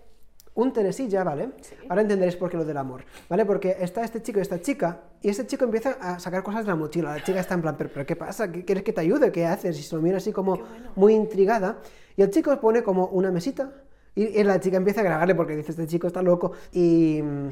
un 0.58 0.72
teresilla, 0.72 1.22
¿vale? 1.22 1.50
Ahora 1.88 2.02
entenderéis 2.02 2.34
por 2.34 2.50
qué 2.50 2.56
lo 2.56 2.64
del 2.64 2.76
amor, 2.76 3.04
¿vale? 3.28 3.46
Porque 3.46 3.76
está 3.78 4.02
este 4.02 4.20
chico 4.22 4.40
y 4.40 4.42
esta 4.42 4.60
chica, 4.60 5.02
y 5.22 5.28
este 5.28 5.46
chico 5.46 5.64
empieza 5.64 5.92
a 6.00 6.18
sacar 6.18 6.42
cosas 6.42 6.64
de 6.64 6.70
la 6.70 6.74
mochila. 6.74 7.14
La 7.14 7.22
chica 7.22 7.38
está 7.38 7.54
en 7.54 7.62
plan, 7.62 7.76
¿pero, 7.78 8.04
qué 8.04 8.16
pasa? 8.16 8.50
¿Quieres 8.50 8.82
que 8.82 8.92
te 8.92 9.00
ayude? 9.00 9.30
¿Qué 9.30 9.46
haces? 9.46 9.78
Y 9.78 9.82
se 9.84 9.94
lo 9.94 10.02
mira 10.02 10.16
así 10.16 10.32
como 10.32 10.58
muy 10.96 11.14
intrigada. 11.14 11.78
Y 12.16 12.22
el 12.22 12.30
chico 12.30 12.58
pone 12.60 12.82
como 12.82 13.06
una 13.06 13.30
mesita, 13.30 13.70
y, 14.16 14.42
la 14.42 14.58
chica 14.58 14.78
empieza 14.78 15.00
a 15.00 15.04
grabarle 15.04 15.36
porque 15.36 15.54
dice, 15.54 15.70
este 15.70 15.86
chico 15.86 16.08
está 16.08 16.22
loco. 16.22 16.50
Y 16.72 17.20
mm, 17.22 17.48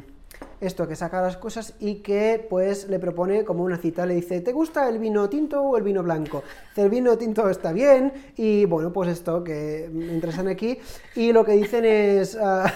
esto, 0.61 0.89
que 0.89 0.97
saca 0.97 1.21
las 1.21 1.37
cosas 1.37 1.75
y 1.81 1.97
que 1.97 2.47
pues 2.49 2.89
le 2.89 2.99
propone 2.99 3.45
como 3.45 3.65
una 3.65 3.77
cita, 3.77 4.07
le 4.07 4.15
dice, 4.15 4.41
¿te 4.41 4.53
gusta 4.53 4.89
el 4.89 4.99
vino 4.99 5.29
tinto 5.29 5.63
o 5.63 5.77
el 5.77 5.83
vino 5.83 6.03
blanco? 6.03 6.43
el 6.77 6.91
vino 6.91 7.17
tinto 7.17 7.49
está 7.49 7.73
bien 7.73 8.13
y 8.37 8.67
bueno, 8.67 8.93
pues 8.93 9.09
esto, 9.11 9.43
que 9.43 9.85
entran 9.85 10.49
aquí 10.49 10.79
y 11.15 11.33
lo 11.33 11.45
que 11.45 11.53
dicen 11.53 11.85
es, 11.85 12.37
ah, 12.41 12.71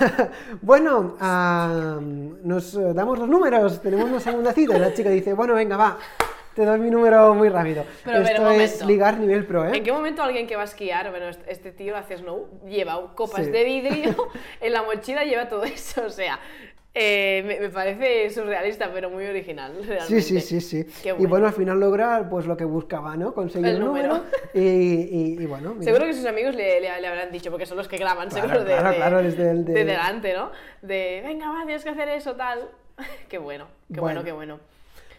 bueno, 0.63 1.17
ah, 1.21 1.99
nos 2.43 2.95
damos 2.95 3.19
los 3.19 3.29
números, 3.29 3.81
tenemos 3.83 4.09
una 4.09 4.21
segunda 4.21 4.53
cita 4.53 4.77
y 4.77 4.81
la 4.81 4.95
chica 4.95 5.11
dice, 5.11 5.35
bueno, 5.35 5.55
venga, 5.55 5.77
va. 5.77 5.99
Te 6.55 6.65
doy 6.65 6.81
mi 6.81 6.91
número 6.91 7.33
muy 7.35 7.49
rápido. 7.49 7.85
Pero, 8.05 8.19
Esto 8.19 8.51
es 8.51 8.85
ligar 8.85 9.19
nivel 9.19 9.47
pro, 9.47 9.67
¿eh? 9.67 9.77
¿En 9.77 9.85
qué 9.85 9.93
momento 9.93 10.23
alguien 10.23 10.49
que 10.49 10.57
va 10.57 10.63
a 10.63 10.65
esquiar, 10.65 11.11
bueno, 11.11 11.27
este 11.47 11.71
tío 11.71 11.97
hace 11.97 12.19
snow, 12.19 12.49
lleva 12.67 13.15
copas 13.15 13.47
de 13.47 13.65
vidrio, 13.65 14.29
en 14.61 14.73
la 14.73 14.83
mochila 14.83 15.25
lleva 15.25 15.49
todo 15.49 15.63
eso? 15.63 16.05
O 16.05 16.11
sea, 16.11 16.41
eh, 16.93 17.59
me, 17.61 17.69
parece 17.69 18.31
surrealista, 18.31 18.91
pero 18.93 19.11
muy 19.11 19.25
original. 19.25 19.73
Realmente. 19.87 20.23
Sí, 20.23 20.41
sí, 20.41 20.61
sí, 20.61 20.85
sí. 20.85 21.11
Y 21.19 21.27
bueno, 21.27 21.47
al 21.47 21.53
final 21.53 21.79
logra 21.79 22.29
pues 22.29 22.47
lo 22.47 22.57
que 22.57 22.65
buscaba, 22.65 23.17
¿no? 23.17 23.33
Conseguir 23.33 23.69
el 23.69 23.81
número. 23.81 24.25
y, 24.53 25.45
bueno. 25.47 25.77
Seguro 25.81 26.07
que 26.07 26.15
sus 26.15 26.27
amigos 26.27 26.55
le, 26.55 26.81
le, 26.81 26.89
habrán 26.89 27.31
dicho, 27.31 27.51
porque 27.51 27.67
son 27.67 27.77
los 27.77 27.89
que 27.89 27.97
graban, 27.97 28.31
seguro, 28.31 28.65
de, 28.65 28.77
claro, 28.77 29.23
desde 29.23 29.51
el, 29.51 29.65
de... 29.65 29.73
de 29.73 29.85
delante, 29.85 30.35
¿no? 30.35 30.51
De, 30.83 31.23
venga, 31.25 31.51
va, 31.51 31.65
tienes 31.65 31.85
que 31.85 31.91
hacer 31.91 32.09
eso, 32.09 32.35
tal. 32.35 32.69
qué 33.29 33.39
bueno, 33.39 33.69
qué 33.93 34.01
bueno, 34.01 34.25
qué 34.25 34.33
bueno. 34.33 34.59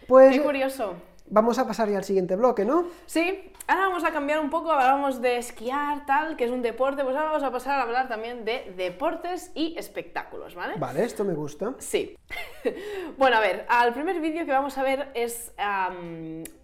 Pues, 0.06 0.36
qué 0.36 0.42
curioso. 0.42 0.94
Vamos 1.28 1.58
a 1.58 1.66
pasar 1.66 1.88
ya 1.88 1.96
al 1.96 2.04
siguiente 2.04 2.36
bloque, 2.36 2.64
¿no? 2.64 2.88
Sí, 3.06 3.51
ahora 3.66 3.88
vamos 3.88 4.04
a 4.04 4.12
cambiar 4.12 4.40
un 4.40 4.50
poco, 4.50 4.70
hablábamos 4.72 5.20
de 5.20 5.38
esquiar, 5.38 6.06
tal, 6.06 6.36
que 6.36 6.44
es 6.44 6.50
un 6.50 6.62
deporte, 6.62 7.04
pues 7.04 7.16
ahora 7.16 7.30
vamos 7.30 7.42
a 7.42 7.50
pasar 7.50 7.78
a 7.78 7.82
hablar 7.82 8.08
también 8.08 8.44
de 8.44 8.72
deportes 8.76 9.50
y 9.54 9.74
espectáculos, 9.78 10.54
¿vale? 10.54 10.74
Vale, 10.78 11.04
esto 11.04 11.24
me 11.24 11.34
gusta. 11.34 11.74
Sí. 11.78 12.16
bueno, 13.18 13.36
a 13.36 13.40
ver, 13.40 13.66
al 13.68 13.92
primer 13.92 14.20
vídeo 14.20 14.44
que 14.44 14.52
vamos 14.52 14.76
a 14.78 14.82
ver 14.82 15.10
es 15.14 15.52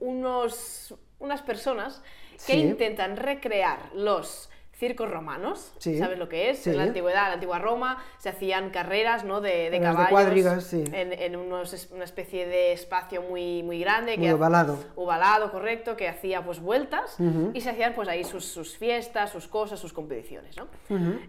unos, 0.01 0.95
unas 1.19 1.43
personas 1.43 2.03
que 2.47 2.57
intentan 2.57 3.17
recrear 3.17 3.91
los 3.95 4.51
circos 4.79 5.11
romanos, 5.11 5.73
¿sabes 5.79 6.19
lo 6.19 6.29
que 6.29 6.51
es? 6.51 6.65
En 6.69 6.77
la 6.77 6.85
antigüedad, 6.85 7.25
en 7.25 7.29
la 7.29 7.35
antigua 7.35 7.59
Roma, 7.59 8.03
se 8.19 8.29
hacían 8.29 8.71
carreras 8.71 9.25
¿no? 9.25 9.41
de, 9.41 9.71
de 9.71 9.81
caballos 9.81 10.11
cuadrigas, 10.11 10.65
sí. 10.65 10.85
en, 10.93 11.13
en 11.13 11.35
unos, 11.35 11.89
una 11.91 12.05
especie 12.05 12.47
de 12.47 12.73
espacio 12.73 13.23
muy, 13.23 13.65
muy 13.65 13.81
grande. 13.81 14.17
Muy 14.17 14.27
que 14.27 14.33
ovalado. 14.33 14.79
Ovalado, 14.95 15.51
correcto, 15.51 15.97
que 15.97 16.09
hacía 16.09 16.45
pues 16.45 16.61
vueltas 16.61 17.17
y 17.53 17.61
se 17.61 17.71
hacían 17.71 17.95
pues 17.95 18.09
ahí 18.09 18.23
sus, 18.23 18.45
sus, 18.45 18.77
fiestas, 18.77 19.33
sus 19.33 19.49
cosas, 19.49 19.81
sus 19.81 19.93
competiciones. 19.93 20.57
¿no? 20.57 20.69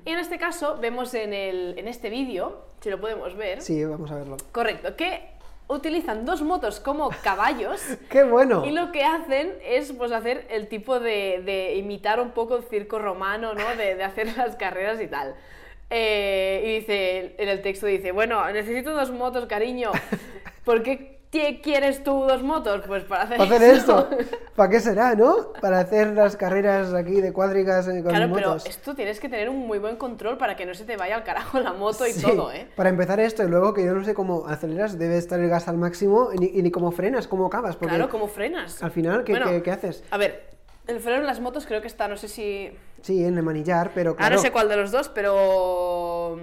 Y 0.06 0.12
en 0.12 0.20
este 0.20 0.38
caso 0.38 0.78
vemos 0.80 1.16
en, 1.16 1.34
el, 1.34 1.74
en 1.78 1.88
este 1.88 2.12
vídeo, 2.12 2.66
si 2.82 2.92
lo 2.92 3.02
podemos 3.02 3.36
ver. 3.36 3.64
Sí, 3.64 3.84
vamos 3.84 4.12
a 4.12 4.16
verlo. 4.16 4.38
Correcto, 4.52 4.96
que 4.96 5.39
utilizan 5.70 6.26
dos 6.26 6.42
motos 6.42 6.80
como 6.80 7.10
caballos. 7.24 7.82
¡Qué 8.10 8.24
bueno! 8.24 8.66
Y 8.66 8.72
lo 8.72 8.92
que 8.92 9.04
hacen 9.06 9.54
es 9.64 9.94
pues 9.94 10.12
hacer 10.12 10.46
el 10.50 10.68
tipo 10.68 11.00
de, 11.00 11.76
imitar 11.78 12.20
un 12.20 12.32
poco 12.32 12.58
el 12.58 12.64
circo 12.64 13.00
romano, 13.00 13.54
¿no? 13.54 13.76
De, 13.78 14.04
hacer 14.04 14.28
las 14.38 14.56
carreras 14.58 15.00
y 15.00 15.08
tal. 15.08 15.36
Eh, 15.92 16.64
y 16.66 16.80
dice, 16.80 17.36
en 17.38 17.50
el 17.50 17.62
texto 17.62 17.86
dice, 17.86 18.12
bueno, 18.12 18.52
necesito 18.52 18.92
dos 18.92 19.12
motos, 19.12 19.46
cariño. 19.46 19.92
¿Por 20.66 20.84
qué 21.32 21.40
¿Qué 21.40 21.62
quieres 21.62 22.04
tú 22.04 22.12
dos 22.12 22.44
motos? 22.44 22.82
Pues 22.88 23.04
para 23.04 23.24
hacer, 23.24 23.38
¿Para 23.38 23.56
hacer 23.56 23.76
esto. 23.76 24.10
¿Para 24.56 24.70
qué 24.70 24.80
será, 24.80 25.16
no? 25.16 25.54
Para 25.62 25.80
hacer 25.80 26.08
las 26.08 26.36
carreras 26.36 26.94
aquí 26.94 27.22
de 27.22 27.32
cuadrigas 27.34 27.88
eh, 27.88 28.02
con 28.04 28.12
claro, 28.12 28.34
pero 28.34 28.56
esto 28.56 28.96
tienes 28.96 29.20
que 29.20 29.30
tener 29.30 29.50
un 29.50 29.68
muy 29.68 29.80
buen 29.80 29.96
control 29.98 30.38
para 30.38 30.56
que 30.56 30.66
no 30.66 30.74
se 30.74 30.86
te 30.86 30.98
vaya 30.98 31.16
al 31.16 31.24
carajo 31.24 31.60
la 31.60 31.74
moto 31.74 32.06
y 32.08 32.14
todo, 32.14 32.52
¿eh? 32.52 32.68
Para 32.76 32.90
empezar 32.90 33.20
esto, 33.20 33.44
y 33.44 33.48
luego 33.48 33.74
que 33.74 33.86
yo 33.86 33.94
no 33.94 34.04
sé 34.04 34.14
cómo 34.14 34.48
aceleras, 34.48 34.98
debe 34.98 35.18
estar 35.18 35.40
el 35.40 35.50
gas 35.50 35.68
al 35.68 35.78
máximo 35.78 36.30
y 36.34 36.62
ni, 36.62 36.72
cómo 36.72 36.92
frenas, 36.92 37.28
cómo 37.28 37.46
acabas. 37.46 37.78
claro, 37.78 38.10
cómo 38.10 38.28
frenas. 38.28 38.82
Al 38.84 38.92
final, 38.92 39.24
¿qué, 39.24 39.62
¿qué, 39.64 39.72
haces? 39.72 40.04
A 40.12 40.18
ver, 40.18 40.50
el 40.88 41.00
freno 41.00 41.20
en 41.20 41.26
las 41.28 41.40
motos 41.40 41.66
creo 41.66 41.82
que 41.82 41.88
está, 41.88 42.08
no 42.08 42.18
sé 42.18 42.28
si... 42.28 42.72
Sí, 43.02 43.24
en 43.24 43.38
el 43.38 43.44
manillar, 43.44 43.92
pero 43.94 44.16
claro... 44.16 44.34
Ah, 44.34 44.36
no 44.36 44.42
sé 44.42 44.52
cuál 44.52 44.68
de 44.68 44.78
los 44.78 44.92
dos, 44.92 45.10
pero... 45.10 46.38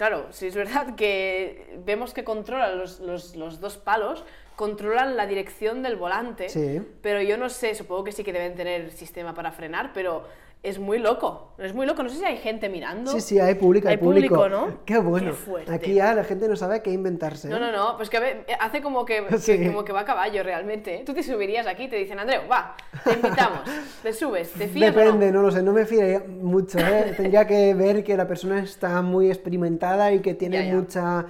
Claro, 0.00 0.28
sí 0.30 0.46
es 0.46 0.54
verdad 0.54 0.94
que 0.94 1.78
vemos 1.84 2.14
que 2.14 2.24
controla 2.24 2.74
los, 2.74 3.00
los, 3.00 3.36
los 3.36 3.60
dos 3.60 3.76
palos, 3.76 4.24
controlan 4.56 5.14
la 5.14 5.26
dirección 5.26 5.82
del 5.82 5.96
volante, 5.96 6.48
sí. 6.48 6.80
pero 7.02 7.20
yo 7.20 7.36
no 7.36 7.50
sé, 7.50 7.74
supongo 7.74 8.04
que 8.04 8.12
sí 8.12 8.24
que 8.24 8.32
deben 8.32 8.54
tener 8.54 8.92
sistema 8.92 9.34
para 9.34 9.52
frenar, 9.52 9.90
pero 9.92 10.26
es 10.62 10.78
muy 10.78 10.98
loco, 10.98 11.54
es 11.58 11.74
muy 11.74 11.86
loco. 11.86 12.02
No 12.02 12.10
sé 12.10 12.18
si 12.18 12.24
hay 12.24 12.36
gente 12.36 12.68
mirando. 12.68 13.12
Sí, 13.12 13.20
sí, 13.20 13.38
hay 13.38 13.54
público, 13.54 13.88
hay, 13.88 13.96
público. 13.96 14.48
¿no? 14.48 14.84
Qué 14.84 14.98
bueno. 14.98 15.32
Aquí 15.68 15.94
ya 15.94 16.14
la 16.14 16.24
gente 16.24 16.48
no 16.48 16.56
sabe 16.56 16.82
qué 16.82 16.90
inventarse. 16.90 17.48
No, 17.48 17.58
no, 17.58 17.72
no, 17.72 17.96
pues 17.96 18.10
que 18.10 18.44
hace 18.58 18.82
como 18.82 19.04
que, 19.06 19.24
como 19.66 19.84
que 19.84 19.92
va 19.92 20.00
a 20.00 20.04
caballo 20.04 20.42
realmente. 20.42 20.96
¿eh? 20.96 21.02
Tú 21.06 21.14
te 21.14 21.22
subirías 21.22 21.66
aquí, 21.66 21.88
te 21.88 21.96
dicen, 21.96 22.18
Andreu, 22.18 22.42
va, 22.50 22.76
te 23.04 23.14
invitamos, 23.14 23.60
te 24.02 24.12
subes, 24.12 24.52
te 24.52 24.68
fías. 24.68 24.94
Depende, 24.94 25.32
no? 25.32 25.40
lo 25.42 25.50
sé, 25.50 25.62
no 25.62 25.72
me 25.72 25.86
fiaría 25.86 26.20
mucho. 26.28 26.78
¿eh? 26.78 27.14
Tendría 27.16 27.46
que 27.46 27.72
ver 27.72 28.04
que 28.04 28.16
la 28.16 28.26
persona 28.26 28.62
está 28.62 29.00
muy 29.00 29.28
experimentada 29.28 30.12
y 30.12 30.20
que 30.20 30.34
tiene 30.34 30.74
mucha 30.74 31.24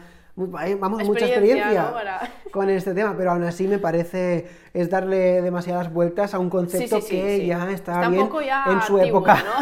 vamos, 0.49 1.05
mucha 1.05 1.27
experiencia 1.27 1.93
con 2.51 2.69
este 2.71 2.95
tema, 2.95 3.15
pero 3.17 3.33
aún 3.33 3.45
así 3.45 3.67
me 3.67 3.79
parece 3.79 4.49
es 4.73 4.91
darle 4.91 5.43
demasiadas 5.43 5.93
vueltas 5.93 6.35
a 6.35 6.39
un 6.39 6.51
concepto 6.51 7.01
que 7.07 7.47
ya 7.47 7.71
está, 7.71 8.09
bien 8.09 8.29
en 8.67 8.83
su 8.83 8.99
época. 8.99 9.43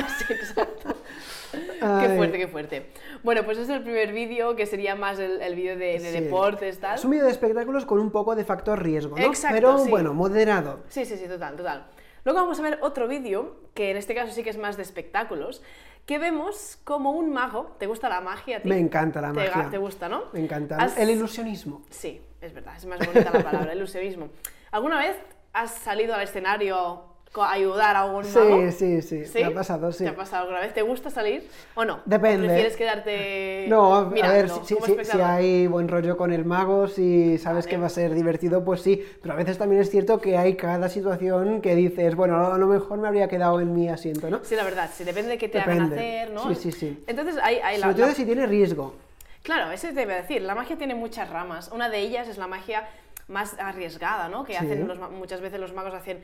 qué 1.80 2.08
fuerte, 2.16 2.38
qué 2.38 2.48
fuerte. 2.48 2.86
Bueno, 3.22 3.44
pues 3.44 3.58
es 3.58 3.68
el 3.68 3.82
primer 3.82 4.12
vídeo, 4.12 4.56
que 4.56 4.66
sería 4.66 4.94
más 4.94 5.18
el, 5.18 5.54
vídeo 5.54 5.76
de, 5.76 5.98
deportes, 5.98 6.78
tal. 6.78 6.96
Es 6.96 7.04
un 7.04 7.10
vídeo 7.10 7.24
de 7.24 7.32
espectáculos 7.32 7.84
con 7.84 7.98
un 7.98 8.10
poco 8.10 8.36
de 8.36 8.44
factor 8.44 8.82
riesgo, 8.82 9.16
¿no? 9.18 9.32
Pero 9.50 9.84
bueno, 9.86 10.14
moderado. 10.14 10.80
Sí, 10.88 11.04
sí, 11.04 11.16
sí, 11.16 11.26
total, 11.26 11.56
total. 11.56 11.86
Luego 12.24 12.40
vamos 12.40 12.58
a 12.58 12.62
ver 12.62 12.78
otro 12.82 13.08
vídeo, 13.08 13.56
que 13.74 13.90
en 13.90 13.96
este 13.96 14.14
caso 14.14 14.32
sí 14.32 14.42
que 14.42 14.50
es 14.50 14.58
más 14.58 14.76
de 14.76 14.82
espectáculos, 14.82 15.62
que 16.08 16.18
vemos 16.18 16.78
como 16.84 17.10
un 17.10 17.30
mago. 17.30 17.76
¿Te 17.78 17.86
gusta 17.86 18.08
la 18.08 18.22
magia? 18.22 18.62
Me 18.64 18.78
encanta 18.78 19.20
la 19.20 19.30
magia. 19.30 19.68
¿Te 19.70 19.76
gusta, 19.76 20.08
no? 20.08 20.22
Me 20.32 20.40
encanta. 20.40 20.78
El 20.96 21.10
ilusionismo. 21.10 21.82
Sí, 21.90 22.18
es 22.40 22.54
verdad, 22.54 22.74
es 22.78 22.86
más 22.86 22.98
bonita 22.98 23.30
la 23.30 23.44
palabra, 23.44 23.72
el 23.72 23.76
ilusionismo. 23.76 24.30
¿Alguna 24.70 25.00
vez 25.00 25.18
has 25.52 25.70
salido 25.70 26.14
al 26.14 26.22
escenario 26.22 27.04
ayudar 27.36 27.96
a 27.96 28.02
algún 28.02 28.24
sí, 28.24 28.70
Sí, 28.72 29.02
sí, 29.02 29.24
sí, 29.24 29.38
me 29.38 29.44
ha 29.46 29.54
pasado, 29.54 29.92
sí. 29.92 30.04
¿Te 30.04 30.10
ha 30.10 30.16
pasado 30.16 30.42
alguna 30.42 30.60
vez? 30.60 30.74
¿Te 30.74 30.82
gusta 30.82 31.10
salir 31.10 31.48
o 31.74 31.84
no? 31.84 32.00
Depende. 32.04 32.46
¿Prefieres 32.46 32.76
quedarte 32.76 33.66
No, 33.68 33.94
a 33.94 34.04
ver, 34.04 34.50
si, 34.50 34.76
si, 35.04 35.20
hay 35.20 35.66
buen 35.66 35.88
rollo 35.88 36.16
con 36.16 36.32
el 36.32 36.44
mago, 36.44 36.88
si 36.88 37.38
sabes 37.38 37.66
que 37.66 37.76
va 37.76 37.86
a 37.86 37.90
ser 37.90 38.14
divertido, 38.14 38.64
pues 38.64 38.82
sí. 38.82 39.04
Pero 39.22 39.34
a 39.34 39.36
veces 39.36 39.58
también 39.58 39.82
es 39.82 39.90
cierto 39.90 40.20
que 40.20 40.36
hay 40.36 40.56
cada 40.56 40.88
situación 40.88 41.60
que 41.60 41.74
dices, 41.74 42.14
bueno, 42.14 42.52
a 42.52 42.58
lo 42.58 42.66
mejor 42.66 42.98
me 42.98 43.08
habría 43.08 43.28
quedado 43.28 43.60
en 43.60 43.74
mi 43.74 43.88
asiento, 43.88 44.30
¿no? 44.30 44.40
Sí, 44.42 44.56
la 44.56 44.64
verdad, 44.64 44.90
sí, 44.92 45.04
depende 45.04 45.30
de 45.30 45.38
qué 45.38 45.48
te 45.48 45.60
hagan 45.60 45.92
hacer, 45.92 46.30
¿no? 46.30 46.48
Sí, 46.48 46.54
sí, 46.54 46.72
sí. 46.72 47.04
Entonces 47.06 47.36
hay, 47.42 47.56
hay 47.56 47.80
Sobre 47.80 47.94
todo 47.94 48.12
si 48.12 48.24
tiene 48.24 48.46
riesgo. 48.46 48.94
Claro, 49.42 49.70
eso 49.70 49.88
te 49.94 50.02
iba 50.02 50.14
a 50.14 50.16
decir. 50.16 50.42
La 50.42 50.54
magia 50.54 50.76
tiene 50.76 50.94
muchas 50.94 51.30
ramas. 51.30 51.70
Una 51.72 51.88
de 51.88 51.98
ellas 52.00 52.28
es 52.28 52.38
la 52.38 52.46
magia 52.46 52.88
más 53.28 53.56
arriesgada, 53.58 54.28
¿no? 54.28 54.44
Que 54.44 54.56
hacen 54.56 54.90
muchas 55.12 55.40
veces 55.40 55.60
los 55.60 55.72
magos 55.72 55.94
hacen 55.94 56.18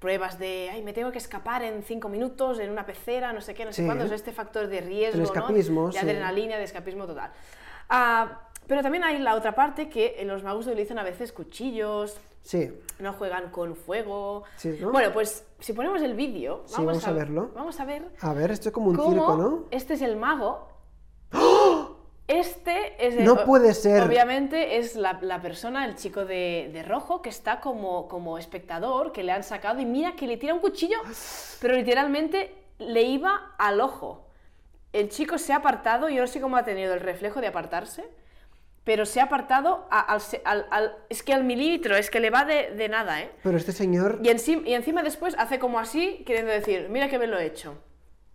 pruebas 0.00 0.38
de, 0.38 0.70
ay, 0.72 0.82
me 0.82 0.92
tengo 0.92 1.12
que 1.12 1.18
escapar 1.18 1.62
en 1.62 1.82
cinco 1.84 2.08
minutos 2.08 2.58
en 2.58 2.70
una 2.70 2.84
pecera, 2.84 3.32
no 3.32 3.40
sé 3.40 3.54
qué, 3.54 3.64
no 3.64 3.72
sé 3.72 3.84
cuándo, 3.84 4.04
es 4.04 4.10
este 4.10 4.32
factor 4.32 4.66
de 4.66 4.80
riesgo, 4.80 5.22
escapismo, 5.22 5.90
de 5.90 5.98
adrenalina, 5.98 6.56
de 6.56 6.64
escapismo 6.64 7.06
total. 7.06 7.30
Ah, 7.88 8.48
pero 8.66 8.82
también 8.82 9.04
hay 9.04 9.18
la 9.18 9.34
otra 9.34 9.54
parte 9.54 9.88
que 9.88 10.20
los 10.24 10.42
magos 10.42 10.66
utilizan 10.66 10.98
a 10.98 11.02
veces 11.02 11.32
cuchillos, 11.32 12.18
Sí. 12.42 12.72
No 12.98 13.12
juegan 13.12 13.50
con 13.50 13.76
fuego. 13.76 14.44
Bueno, 14.90 15.12
pues 15.12 15.44
si 15.58 15.72
ponemos 15.72 16.02
el 16.02 16.14
vídeo, 16.14 16.64
vamos, 16.76 17.06
a, 17.06 17.12
verlo. 17.12 17.50
Vamos 17.54 17.78
a 17.80 17.84
ver. 17.84 18.08
A 18.20 18.32
ver, 18.32 18.50
esto 18.50 18.70
es 18.70 18.74
como 18.74 18.90
un 18.90 18.96
circo, 18.96 19.36
¿no? 19.36 19.64
Este 19.70 19.94
es 19.94 20.02
el 20.02 20.16
mago. 20.16 20.69
Este 22.30 22.94
es 23.04 23.16
No 23.16 23.44
puede 23.44 23.74
ser. 23.74 24.04
Obviamente 24.04 24.76
es 24.76 24.94
la, 24.94 25.18
persona, 25.42 25.84
el 25.84 25.96
chico 25.96 26.24
de, 26.24 26.84
rojo, 26.86 27.22
que 27.22 27.28
está 27.28 27.60
como, 27.60 28.06
como 28.06 28.38
espectador, 28.38 29.10
que 29.10 29.24
le 29.24 29.32
han 29.32 29.42
sacado 29.42 29.80
y 29.80 29.84
mira 29.84 30.14
que 30.14 30.28
le 30.28 30.36
tira 30.36 30.54
un 30.54 30.60
cuchillo, 30.60 30.98
pero 31.60 31.74
literalmente 31.74 32.54
le 32.78 33.02
iba 33.02 33.54
al 33.58 33.80
ojo. 33.80 34.28
El 34.92 35.08
chico 35.08 35.38
se 35.38 35.52
ha 35.52 35.56
apartado, 35.56 36.08
yo 36.08 36.20
no 36.20 36.28
sé 36.28 36.40
cómo 36.40 36.56
ha 36.56 36.62
tenido 36.62 36.94
el 36.94 37.00
reflejo 37.00 37.40
de 37.40 37.48
apartarse, 37.48 38.04
pero 38.84 39.06
se 39.06 39.20
ha 39.20 39.24
apartado 39.24 39.88
al, 39.90 40.96
es 41.08 41.24
que 41.24 41.34
al 41.34 41.42
milímetro, 41.42 41.96
es 41.96 42.10
que 42.10 42.20
le 42.20 42.30
va 42.30 42.44
de, 42.44 42.88
nada, 42.88 43.22
¿eh? 43.22 43.30
Pero 43.42 43.56
este 43.56 43.72
señor... 43.72 44.20
Y, 44.22 44.28
encima, 44.28 44.68
y 44.68 44.74
encima 44.74 45.02
después 45.02 45.34
hace 45.36 45.58
como 45.58 45.80
así, 45.80 46.22
queriendo 46.24 46.52
decir, 46.52 46.88
mira 46.90 47.08
que 47.08 47.18
me 47.18 47.26
lo 47.26 47.40
he 47.40 47.46
hecho. 47.46 47.74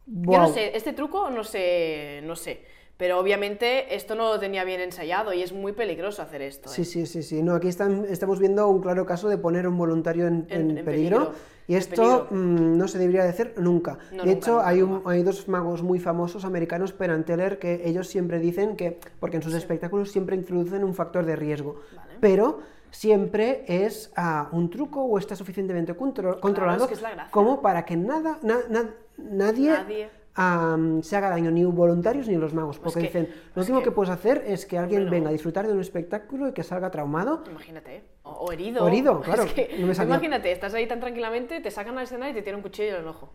Yo 0.06 0.38
no 0.38 0.50
sé, 0.50 0.76
este 0.76 0.92
truco 0.92 1.30
no 1.30 1.46
sé, 1.46 2.20
no 2.26 2.36
sé. 2.36 2.76
Pero 2.98 3.20
obviamente 3.20 3.94
esto 3.94 4.16
no 4.16 4.30
lo 4.30 4.40
tenía 4.40 4.64
bien 4.64 4.80
ensayado 4.80 5.34
y 5.34 5.42
es 5.42 5.52
muy 5.52 5.74
peligroso 5.74 6.22
hacer 6.22 6.42
esto. 6.42 6.70
Sí, 6.70 6.84
¿eh? 6.84 6.86
sí, 6.86 7.06
sí, 7.06 7.24
sí. 7.24 7.44
No, 7.44 7.56
aquí 7.56 7.68
estamos 7.68 8.40
viendo 8.40 8.68
un 8.70 8.82
claro 8.82 9.06
caso 9.06 9.28
de 9.28 9.38
poner 9.38 9.68
un 9.68 9.78
voluntario 9.78 10.28
en, 10.28 10.46
peligro, 10.86 11.34
Y 11.68 11.76
esto 11.76 12.28
mm, 12.32 12.78
no 12.78 12.88
se 12.88 12.98
debería 12.98 13.24
de 13.24 13.30
hacer 13.30 13.56
nunca. 13.58 13.98
de 14.12 14.32
hecho, 14.32 14.62
hay, 14.62 14.82
hay, 15.06 15.24
dos 15.24 15.48
magos 15.50 15.84
muy 15.84 16.00
famosos 16.00 16.46
americanos, 16.46 16.94
Penn 16.94 17.26
Teller, 17.26 17.60
que 17.60 17.82
ellos 17.84 18.08
siempre 18.08 18.40
dicen 18.40 18.78
que, 18.78 18.98
porque 19.20 19.38
en 19.38 19.44
sus 19.44 19.56
espectáculos 19.56 20.12
siempre 20.12 20.38
introducen 20.38 20.84
un 20.86 20.94
factor 20.94 21.26
de 21.26 21.36
riesgo. 21.36 21.82
Pero 22.22 22.60
siempre 22.92 23.66
es 23.68 24.10
ah, 24.16 24.48
un 24.54 24.70
truco 24.70 25.04
o 25.04 25.18
está 25.18 25.36
suficientemente 25.36 25.96
controlado 25.96 26.88
como 27.30 27.62
para 27.62 27.84
que 27.84 27.98
nada, 27.98 28.40
nadie 29.18 30.08
se 30.36 31.16
haga 31.16 31.30
daño 31.30 31.50
ni 31.50 31.64
voluntarios 31.64 32.28
ni 32.28 32.36
los 32.36 32.54
magos, 32.54 32.78
porque 32.78 33.00
dicen, 33.00 33.34
lo 33.56 33.62
último 33.62 33.82
que, 33.82 33.92
puedes 33.92 34.12
hacer 34.12 34.44
es 34.46 34.66
que 34.66 34.78
alguien 34.78 35.10
venga 35.10 35.30
a 35.30 35.32
disfrutar 35.32 35.66
de 35.66 35.74
un 35.74 35.80
espectáculo 35.80 36.50
y 36.50 36.52
que 36.52 36.62
salga 36.62 36.92
traumado. 36.92 37.44
Imagínate, 37.50 38.04
o, 38.24 38.52
herido. 38.52 38.84
O 38.84 38.88
herido, 38.88 39.22
claro. 39.24 39.46
imagínate, 39.78 40.52
estás 40.52 40.74
ahí 40.74 40.88
tan 40.88 41.00
tranquilamente, 41.00 41.62
te 41.62 41.72
sacan 41.72 41.98
al 41.98 42.04
escenario 42.04 42.34
y 42.34 42.36
te 42.36 42.42
tiran 42.42 42.58
un 42.58 42.64
cuchillo 42.64 42.96
en 42.96 43.02
el 43.04 43.08
ojo. 43.08 43.30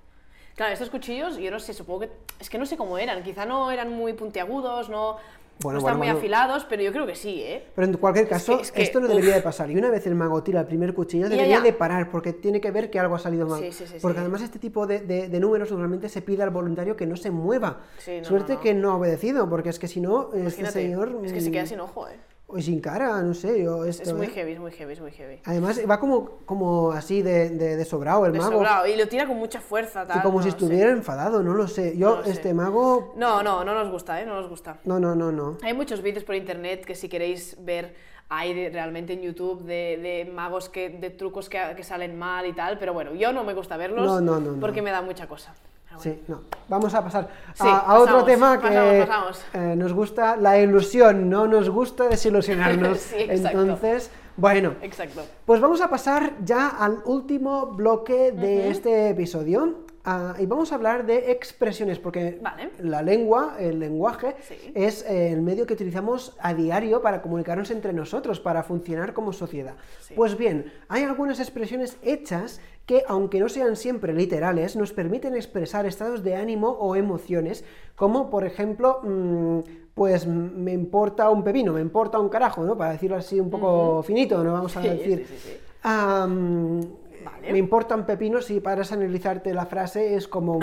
Claro, 0.56 0.74
estos 0.74 0.90
cuchillos, 0.90 1.38
yo 1.38 1.50
no 1.50 1.58
sé, 1.58 1.72
supongo 1.72 2.00
que. 2.00 2.10
Es 2.38 2.50
que 2.50 2.58
no 2.58 2.66
sé 2.66 2.76
cómo 2.76 2.98
eran, 2.98 3.22
quizá 3.22 3.46
no 3.46 3.70
eran 3.70 3.90
muy 3.90 4.12
puntiagudos, 4.12 4.90
no 4.90 5.16
no 5.64 5.78
están 5.78 5.98
muy 5.98 6.08
afilados, 6.08 6.66
pero 6.68 6.82
yo 6.82 6.92
creo 6.92 7.06
que 7.06 7.14
sí, 7.14 7.42
¿eh? 7.42 7.64
Pero 7.74 7.86
en 7.86 7.96
cualquier 7.96 8.28
caso, 8.28 8.60
esto 8.74 9.00
no 9.00 9.08
debería 9.08 9.34
de 9.34 9.42
pasar. 9.42 9.70
Y 9.70 9.76
una 9.76 9.90
vez 9.90 10.06
el 10.06 10.14
mago 10.14 10.42
tira 10.42 10.60
el 10.60 10.66
primer 10.66 10.94
cuchillo, 10.94 11.28
debería 11.28 11.60
de 11.60 11.72
parar, 11.72 12.10
porque 12.10 12.32
tiene 12.32 12.60
que 12.60 12.70
ver 12.70 12.90
que 12.90 12.98
algo 12.98 13.14
ha 13.14 13.18
salido 13.18 13.46
mal. 13.46 13.62
porque 14.00 14.20
además 14.20 14.42
este 14.42 14.58
tipo 14.58 14.86
de, 14.86 15.28
números 15.40 15.70
normalmente 15.70 16.08
se 16.08 16.22
pide 16.22 16.42
al 16.42 16.50
voluntario 16.50 16.96
que 16.96 17.06
no 17.06 17.16
se 17.16 17.30
mueva. 17.30 17.80
Suerte 18.22 18.58
que 18.62 18.74
no 18.74 18.92
ha 18.92 18.96
obedecido, 18.96 19.48
porque 19.48 19.70
es 19.70 19.78
que 19.78 19.88
si 19.88 20.00
no, 20.00 20.30
este 20.34 20.66
señor... 20.66 21.20
Es 21.24 21.32
que 21.32 21.40
se 21.40 21.50
queda 21.50 21.66
sin 21.66 21.80
ojo, 21.80 22.08
¿eh? 22.08 22.18
O 22.52 22.60
sin 22.60 22.80
cara, 22.80 23.22
no 23.22 23.34
sé, 23.34 23.62
yo 23.62 23.84
esto, 23.84 24.02
Es 24.02 24.12
muy 24.12 24.26
¿eh? 24.26 24.30
heavy, 24.30 24.52
es 24.52 24.58
muy 24.58 24.72
heavy, 24.72 24.92
es 24.92 25.00
muy 25.00 25.12
heavy. 25.12 25.40
Además 25.44 25.80
va 25.88 26.00
como, 26.00 26.38
como 26.44 26.92
así 26.92 27.22
de, 27.22 27.50
de, 27.50 27.84
sobrado 27.84 28.26
el 28.26 28.32
de 28.32 28.38
mago. 28.38 28.52
Sobrado, 28.52 28.86
y 28.86 28.96
lo 28.96 29.06
tira 29.08 29.26
con 29.26 29.36
mucha 29.36 29.60
fuerza. 29.60 30.06
Tal, 30.06 30.18
y 30.18 30.20
como 30.22 30.42
si 30.42 30.48
estuviera 30.48 30.90
enfadado, 30.90 31.42
no 31.42 31.54
lo 31.54 31.68
sé. 31.68 31.96
Yo, 31.96 32.22
este 32.24 32.52
mago... 32.54 33.14
No, 33.16 33.42
no, 33.42 33.64
no 33.64 33.74
nos 33.74 33.90
gusta, 33.90 34.20
¿eh? 34.20 34.26
No 34.26 34.34
nos 34.34 34.48
gusta. 34.48 34.78
No, 34.84 34.98
no, 34.98 35.14
no, 35.14 35.30
no. 35.30 35.58
Hay 35.62 35.74
muchos 35.74 36.02
vídeos 36.02 36.24
por 36.24 36.34
internet 36.34 36.84
que 36.84 36.94
si 36.94 37.08
queréis 37.08 37.56
ver 37.60 37.94
hay 38.32 38.68
realmente 38.70 39.12
en 39.12 39.22
YouTube 39.22 39.64
de, 39.64 39.98
de 39.98 40.30
magos, 40.32 40.68
que, 40.68 40.88
de 40.88 41.10
trucos 41.10 41.48
que, 41.48 41.58
que, 41.76 41.82
salen 41.82 42.16
mal 42.16 42.46
y 42.46 42.52
tal, 42.52 42.78
pero 42.78 42.94
bueno, 42.94 43.12
yo 43.12 43.32
no 43.32 43.42
me 43.42 43.54
gusta 43.54 43.76
verlos 43.76 44.06
no, 44.06 44.20
no, 44.20 44.38
no, 44.38 44.60
porque 44.60 44.82
me 44.82 44.92
da 44.92 45.02
mucha 45.02 45.26
cosa. 45.26 45.52
Sí, 45.98 46.22
no. 46.28 46.40
Vamos 46.68 46.94
a 46.94 47.02
pasar 47.02 47.28
a, 47.58 47.98
otro 47.98 48.24
tema 48.24 48.60
que 48.60 49.06
eh, 49.52 49.74
nos 49.76 49.92
gusta 49.92 50.36
la 50.36 50.58
ilusión, 50.58 51.28
no 51.28 51.46
nos 51.46 51.68
gusta 51.68 52.08
desilusionarnos. 52.08 53.12
Entonces, 53.16 54.10
bueno, 54.36 54.74
exacto. 54.80 55.22
pues 55.44 55.60
vamos 55.60 55.80
a 55.80 55.90
pasar 55.90 56.32
ya 56.44 56.68
al 56.68 57.02
último 57.04 57.66
bloque 57.66 58.32
de 58.32 58.70
este 58.70 59.10
episodio. 59.10 59.89
Y 60.38 60.46
vamos 60.46 60.72
a 60.72 60.76
hablar 60.76 61.04
de 61.04 61.30
expresiones, 61.30 61.98
porque 61.98 62.40
la 62.78 63.02
lengua, 63.02 63.56
el 63.58 63.78
lenguaje, 63.78 64.34
es 64.74 65.04
eh, 65.04 65.32
el 65.32 65.42
medio 65.42 65.66
que 65.66 65.74
utilizamos 65.74 66.34
a 66.40 66.54
diario 66.54 67.02
para 67.02 67.20
comunicarnos 67.20 67.70
entre 67.70 67.92
nosotros, 67.92 68.40
para 68.40 68.62
funcionar 68.62 69.12
como 69.12 69.34
sociedad. 69.34 69.74
Pues 70.16 70.38
bien, 70.38 70.72
hay 70.88 71.02
algunas 71.02 71.38
expresiones 71.38 71.98
hechas 72.02 72.60
que, 72.86 73.04
aunque 73.08 73.40
no 73.40 73.50
sean 73.50 73.76
siempre 73.76 74.14
literales, 74.14 74.74
nos 74.74 74.92
permiten 74.92 75.36
expresar 75.36 75.84
estados 75.84 76.22
de 76.22 76.34
ánimo 76.34 76.70
o 76.70 76.96
emociones, 76.96 77.62
como 77.94 78.30
por 78.30 78.44
ejemplo, 78.44 79.00
mm, 79.02 79.58
pues 79.94 80.26
me 80.26 80.72
importa 80.72 81.28
un 81.28 81.44
pepino, 81.44 81.74
me 81.74 81.82
importa 81.82 82.18
un 82.18 82.30
carajo, 82.30 82.64
¿no? 82.64 82.76
Para 82.76 82.92
decirlo 82.92 83.16
así 83.16 83.38
un 83.38 83.50
poco 83.50 84.02
finito, 84.02 84.42
no 84.42 84.54
vamos 84.54 84.74
a 84.78 84.80
decir... 84.80 85.26
Me 87.42 87.58
importan 87.58 88.06
pepinos 88.06 88.50
y 88.50 88.60
para 88.60 88.82
analizarte 88.82 89.54
la 89.54 89.66
frase 89.66 90.14
es 90.16 90.28
como... 90.28 90.58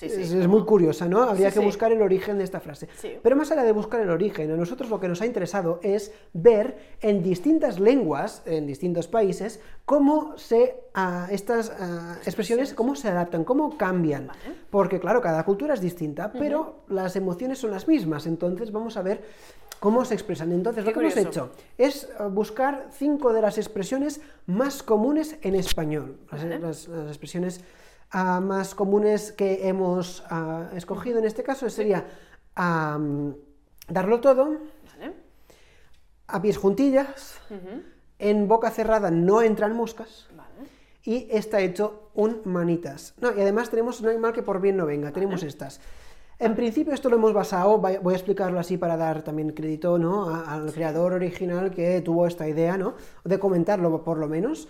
es, 0.00 0.48
muy 0.48 0.64
curiosa, 0.64 1.08
¿no? 1.08 1.22
Habría 1.22 1.50
que 1.50 1.60
buscar 1.60 1.92
el 1.92 2.02
origen 2.02 2.38
de 2.38 2.44
esta 2.44 2.60
frase. 2.60 2.88
Pero 3.22 3.36
más 3.36 3.50
allá 3.50 3.62
de 3.62 3.72
buscar 3.72 4.00
el 4.00 4.10
origen, 4.10 4.50
a 4.50 4.56
nosotros 4.56 4.90
lo 4.90 5.00
que 5.00 5.08
nos 5.08 5.20
ha 5.22 5.26
interesado 5.26 5.80
es 5.82 6.12
ver 6.32 6.76
en 7.00 7.22
distintas 7.22 7.80
lenguas, 7.80 8.42
en 8.44 8.66
distintos 8.66 9.08
países, 9.08 9.60
cómo 9.84 10.36
se, 10.36 10.76
estas 11.30 11.72
expresiones, 12.24 12.74
cómo 12.74 12.96
se 12.96 13.08
adaptan, 13.08 13.44
cómo 13.44 13.76
cambian. 13.76 14.28
Porque 14.70 15.00
claro, 15.00 15.20
cada 15.20 15.44
cultura 15.44 15.74
es 15.74 15.80
distinta, 15.80 16.32
pero 16.32 16.84
las 16.88 17.16
emociones 17.16 17.58
son 17.58 17.70
las 17.70 17.88
mismas. 17.88 18.26
Entonces 18.26 18.72
vamos 18.72 18.96
a 18.96 19.02
ver 19.02 19.22
cómo 19.80 20.04
se 20.04 20.14
expresan. 20.14 20.52
Entonces, 20.52 20.84
lo 20.84 20.92
que 20.92 21.00
hemos 21.00 21.16
hecho 21.16 21.50
es 21.78 22.04
eh, 22.04 22.24
buscar 22.30 22.88
cinco 22.92 23.32
de 23.32 23.42
las 23.42 23.58
expresiones 23.58 24.20
más 24.46 24.82
comunes 24.82 25.36
en 25.42 25.54
español. 25.54 26.18
Las, 26.30 26.88
expresiones 26.88 27.60
ah, 28.10 28.40
más 28.40 28.74
comunes 28.74 29.32
que 29.32 29.68
hemos 29.68 30.24
ah, 30.30 30.70
escogido 30.74 31.18
en 31.18 31.24
este 31.24 31.42
caso 31.42 31.68
sería 31.70 32.06
darlo 32.56 34.20
todo, 34.20 34.58
a 36.26 36.40
pies 36.40 36.56
juntillas, 36.56 37.40
en 38.18 38.48
boca 38.48 38.70
cerrada 38.70 39.10
no 39.10 39.42
entran 39.42 39.74
moscas. 39.76 40.28
Y 41.06 41.28
está 41.30 41.60
hecho 41.60 42.10
un 42.14 42.40
manitas. 42.44 43.12
No, 43.20 43.36
y 43.36 43.40
además 43.40 43.68
tenemos 43.68 44.00
un 44.00 44.08
animal 44.08 44.32
que 44.32 44.42
por 44.42 44.58
bien 44.58 44.78
no 44.78 44.86
venga. 44.86 45.12
Tenemos 45.12 45.42
estas. 45.42 45.78
En 46.38 46.54
principio 46.54 46.92
esto 46.92 47.08
lo 47.08 47.16
hemos 47.16 47.32
basado, 47.32 47.78
voy 47.78 48.12
a 48.12 48.16
explicarlo 48.16 48.58
así 48.58 48.76
para 48.76 48.96
dar 48.96 49.22
también 49.22 49.50
crédito 49.50 49.98
¿no? 49.98 50.28
al 50.28 50.72
creador 50.72 51.12
original 51.12 51.70
que 51.70 52.00
tuvo 52.00 52.26
esta 52.26 52.48
idea, 52.48 52.76
¿no? 52.76 52.94
de 53.24 53.38
comentarlo 53.38 54.02
por 54.02 54.18
lo 54.18 54.28
menos. 54.28 54.68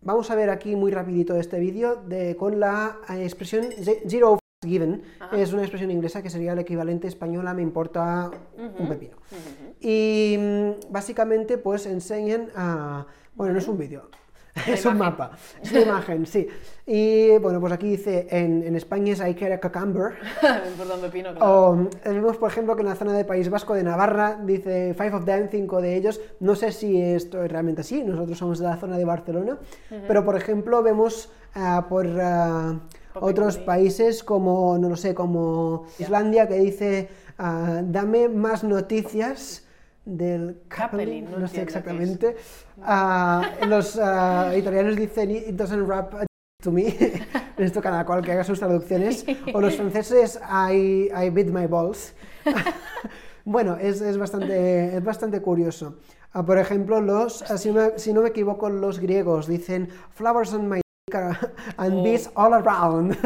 Vamos 0.00 0.30
a 0.30 0.34
ver 0.34 0.50
aquí 0.50 0.76
muy 0.76 0.90
rapidito 0.90 1.36
este 1.36 1.58
vídeo 1.58 2.02
con 2.38 2.58
la 2.60 2.98
eh, 3.10 3.22
expresión 3.22 3.66
zero 4.06 4.38
given, 4.62 5.02
es 5.32 5.52
una 5.52 5.62
expresión 5.62 5.90
inglesa 5.90 6.22
que 6.22 6.30
sería 6.30 6.52
el 6.52 6.58
equivalente 6.58 7.06
español 7.06 7.46
a 7.48 7.54
me 7.54 7.62
importa 7.62 8.30
un 8.56 8.88
pepino. 8.88 9.16
Y 9.80 10.36
mm, 10.38 10.90
básicamente 10.90 11.58
pues 11.58 11.84
enseñan 11.84 12.48
a... 12.56 13.06
Bueno, 13.34 13.52
no 13.52 13.58
es 13.58 13.68
un 13.68 13.76
vídeo, 13.76 14.08
es 14.68 14.84
un 14.84 14.98
mapa, 14.98 15.32
es 15.62 15.72
una 15.72 15.80
imagen, 15.80 16.26
sí. 16.26 16.46
Y 16.86 17.38
bueno, 17.38 17.60
pues 17.60 17.72
aquí 17.72 17.90
dice, 17.90 18.26
en, 18.30 18.62
en 18.62 18.76
España 18.76 19.14
es 19.14 19.20
I 19.20 19.34
care 19.34 19.54
a 19.54 19.60
cucumber. 19.60 20.14
pepino, 21.00 21.30
O 21.40 21.88
vemos, 22.04 22.36
por 22.36 22.50
ejemplo, 22.50 22.76
que 22.76 22.82
en 22.82 22.88
la 22.88 22.94
zona 22.94 23.14
del 23.14 23.26
País 23.26 23.48
Vasco 23.48 23.74
de 23.74 23.82
Navarra 23.82 24.38
dice 24.44 24.94
five 24.94 25.14
of 25.14 25.24
them, 25.24 25.48
cinco 25.50 25.80
de 25.80 25.96
ellos. 25.96 26.20
No 26.40 26.54
sé 26.54 26.72
si 26.72 27.00
esto 27.00 27.42
es 27.42 27.50
realmente 27.50 27.80
así, 27.80 28.04
nosotros 28.04 28.38
somos 28.38 28.58
de 28.58 28.66
la 28.66 28.76
zona 28.76 28.96
de 28.96 29.04
Barcelona, 29.04 29.58
pero 30.06 30.24
por 30.24 30.36
ejemplo 30.36 30.82
vemos 30.82 31.30
ah, 31.54 31.86
por... 31.88 32.06
Ah, 32.20 32.74
otros 33.20 33.58
países 33.58 34.24
como, 34.24 34.76
no 34.78 34.88
lo 34.88 34.96
sé, 34.96 35.14
como 35.14 35.84
Islandia 35.98 36.48
que 36.48 36.56
dice, 36.56 37.08
dame 37.38 38.28
más 38.28 38.64
noticias 38.64 39.63
del 40.04 40.62
Capelin, 40.68 41.30
no, 41.30 41.48
sé 41.48 41.62
exactamente. 41.62 42.36
Uh, 42.78 43.66
los 43.66 43.96
uh, 43.96 44.56
italianos 44.56 44.96
dicen 44.96 45.30
it 45.30 45.56
doesn't 45.56 45.86
rap 45.86 46.14
to 46.62 46.70
me, 46.70 46.94
esto 47.58 47.80
cada 47.80 48.04
cual 48.04 48.22
que 48.22 48.32
haga 48.32 48.44
sus 48.44 48.58
traducciones, 48.58 49.24
o 49.52 49.60
los 49.60 49.76
franceses 49.76 50.40
I, 50.42 51.10
I 51.14 51.30
beat 51.30 51.48
my 51.48 51.66
balls. 51.66 52.14
bueno, 53.44 53.76
es, 53.80 54.00
es, 54.00 54.18
bastante, 54.18 54.96
es 54.96 55.04
bastante 55.04 55.40
curioso. 55.40 55.98
Uh, 56.34 56.44
por 56.44 56.58
ejemplo, 56.58 57.00
los, 57.00 57.44
si, 57.56 57.70
me, 57.70 57.98
si 57.98 58.12
no 58.12 58.22
me 58.22 58.30
equivoco, 58.30 58.68
los 58.68 58.98
griegos 58.98 59.46
dicen 59.46 59.88
flowers 60.10 60.52
on 60.52 60.68
my 60.68 60.80
and 61.78 62.02
bees 62.02 62.28
all 62.34 62.54
around. 62.54 63.16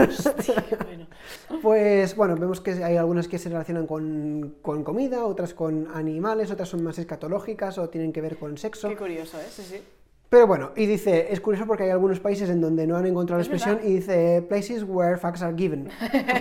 Pues 1.62 2.16
bueno, 2.16 2.37
vemos 2.37 2.61
que 2.61 2.72
hay 2.85 2.96
algunas 2.96 3.28
que 3.28 3.38
se 3.38 3.48
relacionan 3.48 3.87
con, 3.87 4.57
con, 4.62 4.85
comida, 4.85 5.24
otras 5.24 5.54
con 5.54 5.88
animales, 5.94 6.50
otras 6.50 6.68
son 6.68 6.83
más 6.83 6.98
escatológicas 6.98 7.78
o 7.78 7.88
tienen 7.88 8.12
que 8.12 8.20
ver 8.20 8.37
con 8.37 8.59
sexo. 8.59 8.88
Qué 8.88 8.96
curioso, 8.96 9.38
¿eh? 9.38 9.46
Sí, 9.50 9.62
sí. 9.62 9.83
Pero 10.31 10.46
bueno, 10.46 10.72
y 10.76 10.85
dice, 10.85 11.33
es 11.33 11.40
curioso 11.40 11.66
porque 11.66 11.85
hay 11.85 11.90
algunos 11.90 12.20
países 12.20 12.50
en 12.50 12.61
donde 12.61 12.87
no 12.87 12.98
han 12.98 13.07
encontrado 13.07 13.38
la 13.38 13.44
expresión 13.44 13.81
y 13.83 13.94
dice 13.94 14.44
places 14.46 14.85
where 14.87 15.16
facts 15.16 15.40
are 15.40 15.57
given. 15.57 15.88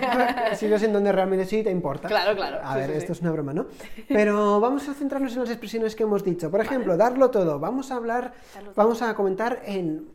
Sitios 0.56 0.82
en 0.82 0.92
donde 0.92 1.10
realmente 1.10 1.46
sí 1.46 1.62
te 1.62 1.70
importa. 1.70 2.06
Claro, 2.06 2.36
claro. 2.36 2.58
A 2.62 2.76
ver, 2.76 2.90
esto 2.90 3.12
es 3.12 3.22
una 3.22 3.32
broma, 3.32 3.54
¿no? 3.54 3.66
Pero 4.06 4.60
vamos 4.60 4.86
a 4.90 4.94
centrarnos 4.94 5.32
en 5.32 5.40
las 5.40 5.48
expresiones 5.48 5.96
que 5.96 6.02
hemos 6.02 6.22
dicho. 6.22 6.50
Por 6.50 6.60
ejemplo, 6.60 6.98
darlo 6.98 7.30
todo. 7.30 7.58
Vamos 7.58 7.90
a 7.90 7.96
hablar, 7.96 8.34
vamos 8.76 9.00
a 9.00 9.14
comentar 9.14 9.62
en 9.64 10.06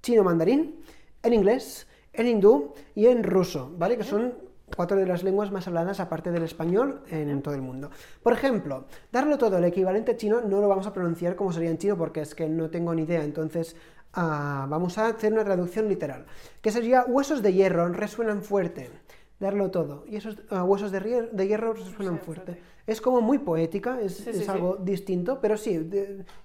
chino 0.00 0.24
mandarín, 0.24 0.76
en 1.22 1.34
inglés, 1.34 1.86
en 2.18 2.26
hindú 2.26 2.74
y 2.94 3.06
en 3.06 3.22
ruso, 3.22 3.72
¿vale? 3.78 3.96
Que 3.96 4.04
son 4.04 4.34
cuatro 4.76 4.98
de 4.98 5.06
las 5.06 5.22
lenguas 5.22 5.50
más 5.50 5.66
habladas 5.66 6.00
aparte 6.00 6.30
del 6.30 6.42
español 6.42 7.02
en 7.10 7.40
todo 7.42 7.54
el 7.54 7.62
mundo. 7.62 7.90
Por 8.22 8.32
ejemplo, 8.32 8.84
darlo 9.10 9.38
todo, 9.38 9.56
el 9.56 9.64
equivalente 9.64 10.16
chino 10.16 10.40
no 10.40 10.60
lo 10.60 10.68
vamos 10.68 10.86
a 10.86 10.92
pronunciar 10.92 11.36
como 11.36 11.52
sería 11.52 11.70
en 11.70 11.78
chino 11.78 11.96
porque 11.96 12.20
es 12.20 12.34
que 12.34 12.48
no 12.48 12.68
tengo 12.68 12.94
ni 12.94 13.02
idea, 13.02 13.24
entonces 13.24 13.76
ah, 14.12 14.66
vamos 14.68 14.98
a 14.98 15.06
hacer 15.06 15.32
una 15.32 15.44
traducción 15.44 15.88
literal, 15.88 16.26
que 16.60 16.70
sería 16.70 17.04
huesos 17.06 17.42
de 17.42 17.54
hierro 17.54 17.88
resuenan 17.88 18.42
fuerte 18.42 18.90
darlo 19.38 19.70
todo. 19.70 20.04
Y 20.06 20.16
esos 20.16 20.36
uh, 20.50 20.56
huesos 20.62 20.90
de, 20.90 21.28
de, 21.32 21.46
hierro 21.46 21.76
suenan 21.76 22.18
fuerte. 22.18 22.60
Es 22.86 23.00
como 23.00 23.20
muy 23.20 23.38
poética, 23.38 24.00
es, 24.00 24.26
es 24.26 24.48
algo 24.48 24.76
distinto, 24.76 25.40
pero 25.40 25.58
sí, 25.58 25.90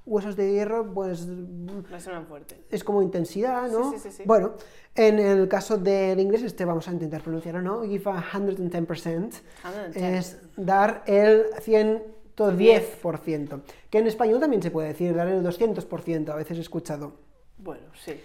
huesos 0.06 0.36
de 0.36 0.52
hierro, 0.52 0.94
pues. 0.94 1.26
Resuenan 1.90 2.28
fuerte. 2.28 2.66
Es 2.70 2.84
como 2.84 3.02
intensidad, 3.02 3.72
¿no? 3.72 3.96
Bueno, 4.26 4.56
en 4.94 5.20
el 5.20 5.48
caso 5.48 5.78
del 5.78 6.20
inglés, 6.20 6.44
este 6.44 6.66
vamos 6.66 6.90
a 6.90 6.92
intentar 6.92 7.22
pronunciar, 7.22 7.64
¿no? 7.64 7.84
Give 7.84 8.12
a 8.12 8.22
110%. 8.22 9.32
Es 9.96 10.38
dar 10.58 11.04
el 11.08 11.46
110%. 11.66 13.62
Que 13.90 14.00
en 14.00 14.08
español 14.08 14.42
también 14.42 14.62
se 14.62 14.70
puede 14.70 14.90
decir, 14.90 15.16
dar 15.16 15.30
el 15.30 15.42
200%, 15.42 16.30
a 16.30 16.36
veces 16.36 16.58
he 16.58 16.62
escuchado. 16.62 17.14
Bueno, 17.58 17.88
sí. 17.94 18.20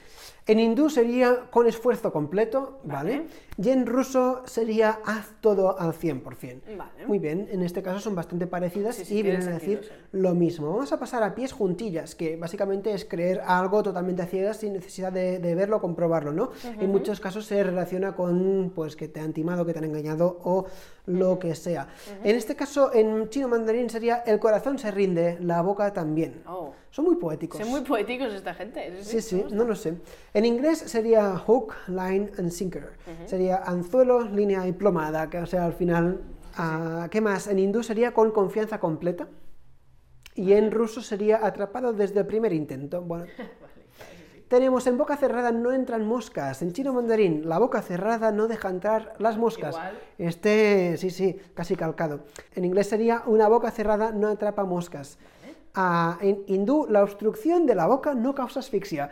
En 0.48 0.59
hindú 0.59 0.90
sería 0.90 1.50
con 1.50 1.66
esfuerzo 1.68 2.11
completo, 2.11 2.81
¿vale? 2.83 3.26
Y 3.61 3.71
en 3.71 3.87
ruso 3.87 4.42
sería 4.47 5.01
haz 5.05 5.33
todo 5.40 5.81
al 5.81 5.92
100%. 5.92 6.77
Vale. 6.77 7.07
Muy 7.09 7.18
bien, 7.18 7.49
en 7.51 7.62
este 7.62 7.83
caso 7.83 7.99
son 7.99 8.14
bastante 8.14 8.47
parecidas 8.47 9.11
y 9.11 9.21
vienen 9.21 9.49
a 9.49 9.53
decir 9.53 9.90
lo 10.12 10.33
mismo. 10.35 10.71
Vamos 10.71 10.92
a 10.92 10.99
pasar 11.01 11.25
a 11.25 11.35
pies 11.35 11.53
juntillas, 11.53 12.14
que 12.14 12.37
básicamente 12.37 12.92
es 12.94 13.05
creer 13.05 13.40
algo 13.44 13.83
totalmente 13.83 14.23
a 14.23 14.27
ciegas 14.27 14.59
sin 14.59 14.75
necesidad 14.75 15.12
de, 15.12 15.55
verlo 15.57 15.79
o 15.79 15.81
comprobarlo, 15.81 16.33
¿no? 16.33 16.51
En 16.79 16.88
muchos 16.90 17.18
casos 17.18 17.47
se 17.47 17.64
relaciona 17.64 18.14
con 18.14 18.71
pues 18.77 18.94
que 18.94 19.09
te 19.09 19.18
han 19.18 19.33
timado, 19.33 19.66
que 19.66 19.73
te 19.73 19.81
han 19.81 19.87
engañado 19.87 20.38
o 20.44 20.66
lo 21.07 21.38
que 21.40 21.57
sea. 21.57 21.88
En 22.23 22.37
este 22.37 22.55
caso, 22.55 22.94
en 22.94 23.29
chino 23.29 23.49
mandarín 23.49 23.90
sería 23.90 24.18
el 24.18 24.38
corazón 24.38 24.79
se 24.79 24.92
rinde, 24.92 25.37
la 25.40 25.62
boca 25.62 25.92
también. 25.92 26.42
Oh. 26.47 26.73
Son 26.90 27.05
muy 27.05 27.16
poéticos. 27.16 27.61
Son 27.61 27.68
muy 27.68 27.83
poéticos 27.83 28.33
esta 28.33 28.55
gente. 28.55 29.03
Sí, 29.03 29.21
sí, 29.21 29.44
no 29.51 29.64
lo 29.64 29.77
sé. 29.77 29.94
En 30.33 30.44
inglés 30.44 30.79
sería 30.79 31.37
hook, 31.37 31.75
line 31.87 32.31
and 32.38 32.51
sinker. 32.51 32.90
Sería 33.27 33.47
anzuelo, 33.52 34.22
línea 34.22 34.66
y 34.66 34.72
plomada, 34.72 35.30
que 35.30 35.38
o 35.38 35.46
sea, 35.46 35.64
al 35.64 35.72
final... 35.72 36.20
Ah, 36.56 37.08
¿Qué 37.11 37.20
más? 37.20 37.46
En 37.46 37.58
hindú 37.58 37.82
sería 37.82 38.12
con 38.12 38.32
confianza 38.32 38.80
completa. 38.80 39.28
Y 40.34 40.52
en 40.52 40.72
ruso 40.72 41.02
sería 41.02 41.44
atrapado 41.46 41.92
desde 41.92 42.20
el 42.20 42.26
primer 42.26 42.52
intento. 42.52 43.00
Bueno, 43.02 43.26
Tenemos 44.48 44.87
en 44.87 44.96
boca 44.96 45.16
cerrada 45.18 45.52
no 45.52 45.72
entran 45.72 46.06
moscas. 46.06 46.62
En 46.62 46.72
chino 46.72 46.94
mandarín, 46.94 47.46
la 47.46 47.58
boca 47.58 47.82
cerrada 47.82 48.32
no 48.32 48.48
deja 48.48 48.70
entrar 48.70 49.12
las 49.18 49.37
moscas. 49.37 49.76
Este, 50.16 50.96
sí, 50.96 51.11
sí, 51.11 51.38
casi 51.52 51.76
calcado. 51.76 52.24
En 52.54 52.64
inglés 52.64 52.88
sería 52.88 53.22
una 53.26 53.46
boca 53.46 53.70
cerrada 53.70 54.11
no 54.11 54.28
atrapa 54.28 54.64
moscas. 54.64 55.18
Ah, 55.74 56.16
en 56.22 56.44
hindú, 56.46 56.87
la 56.88 57.02
obstrucción 57.02 57.66
de 57.66 57.74
la 57.74 57.87
boca 57.87 58.14
no 58.14 58.34
causa 58.34 58.61
asfixia. 58.61 59.11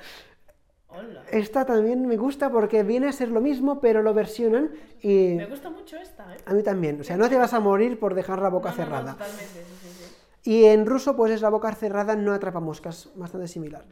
Esta 1.30 1.64
también 1.64 2.06
me 2.06 2.16
gusta 2.16 2.50
porque 2.50 2.82
viene 2.82 3.08
a 3.08 3.12
ser 3.12 3.28
lo 3.28 3.40
mismo, 3.40 3.80
pero 3.80 4.02
lo 4.02 4.14
versionan 4.14 4.70
y... 5.02 5.34
Me 5.34 5.46
gusta 5.46 5.70
mucho 5.70 5.96
esta, 5.96 6.34
¿eh? 6.34 6.38
A 6.46 6.54
mí 6.54 6.62
también. 6.62 7.00
O 7.00 7.04
sea, 7.04 7.16
no 7.16 7.28
te 7.28 7.36
vas 7.36 7.52
a 7.52 7.60
morir 7.60 7.98
por 7.98 8.14
dejar 8.14 8.40
la 8.40 8.48
boca 8.48 8.72
cerrada. 8.72 9.12
totalmente, 9.12 9.64
sí, 9.82 9.88
sí. 10.42 10.50
Y 10.50 10.64
en 10.66 10.86
ruso, 10.86 11.16
pues 11.16 11.32
es 11.32 11.42
la 11.42 11.50
boca 11.50 11.74
cerrada, 11.74 12.14
no 12.14 12.32
atrapa 12.32 12.60
moscas. 12.60 13.10
Bastante 13.16 13.48
similar. 13.48 13.84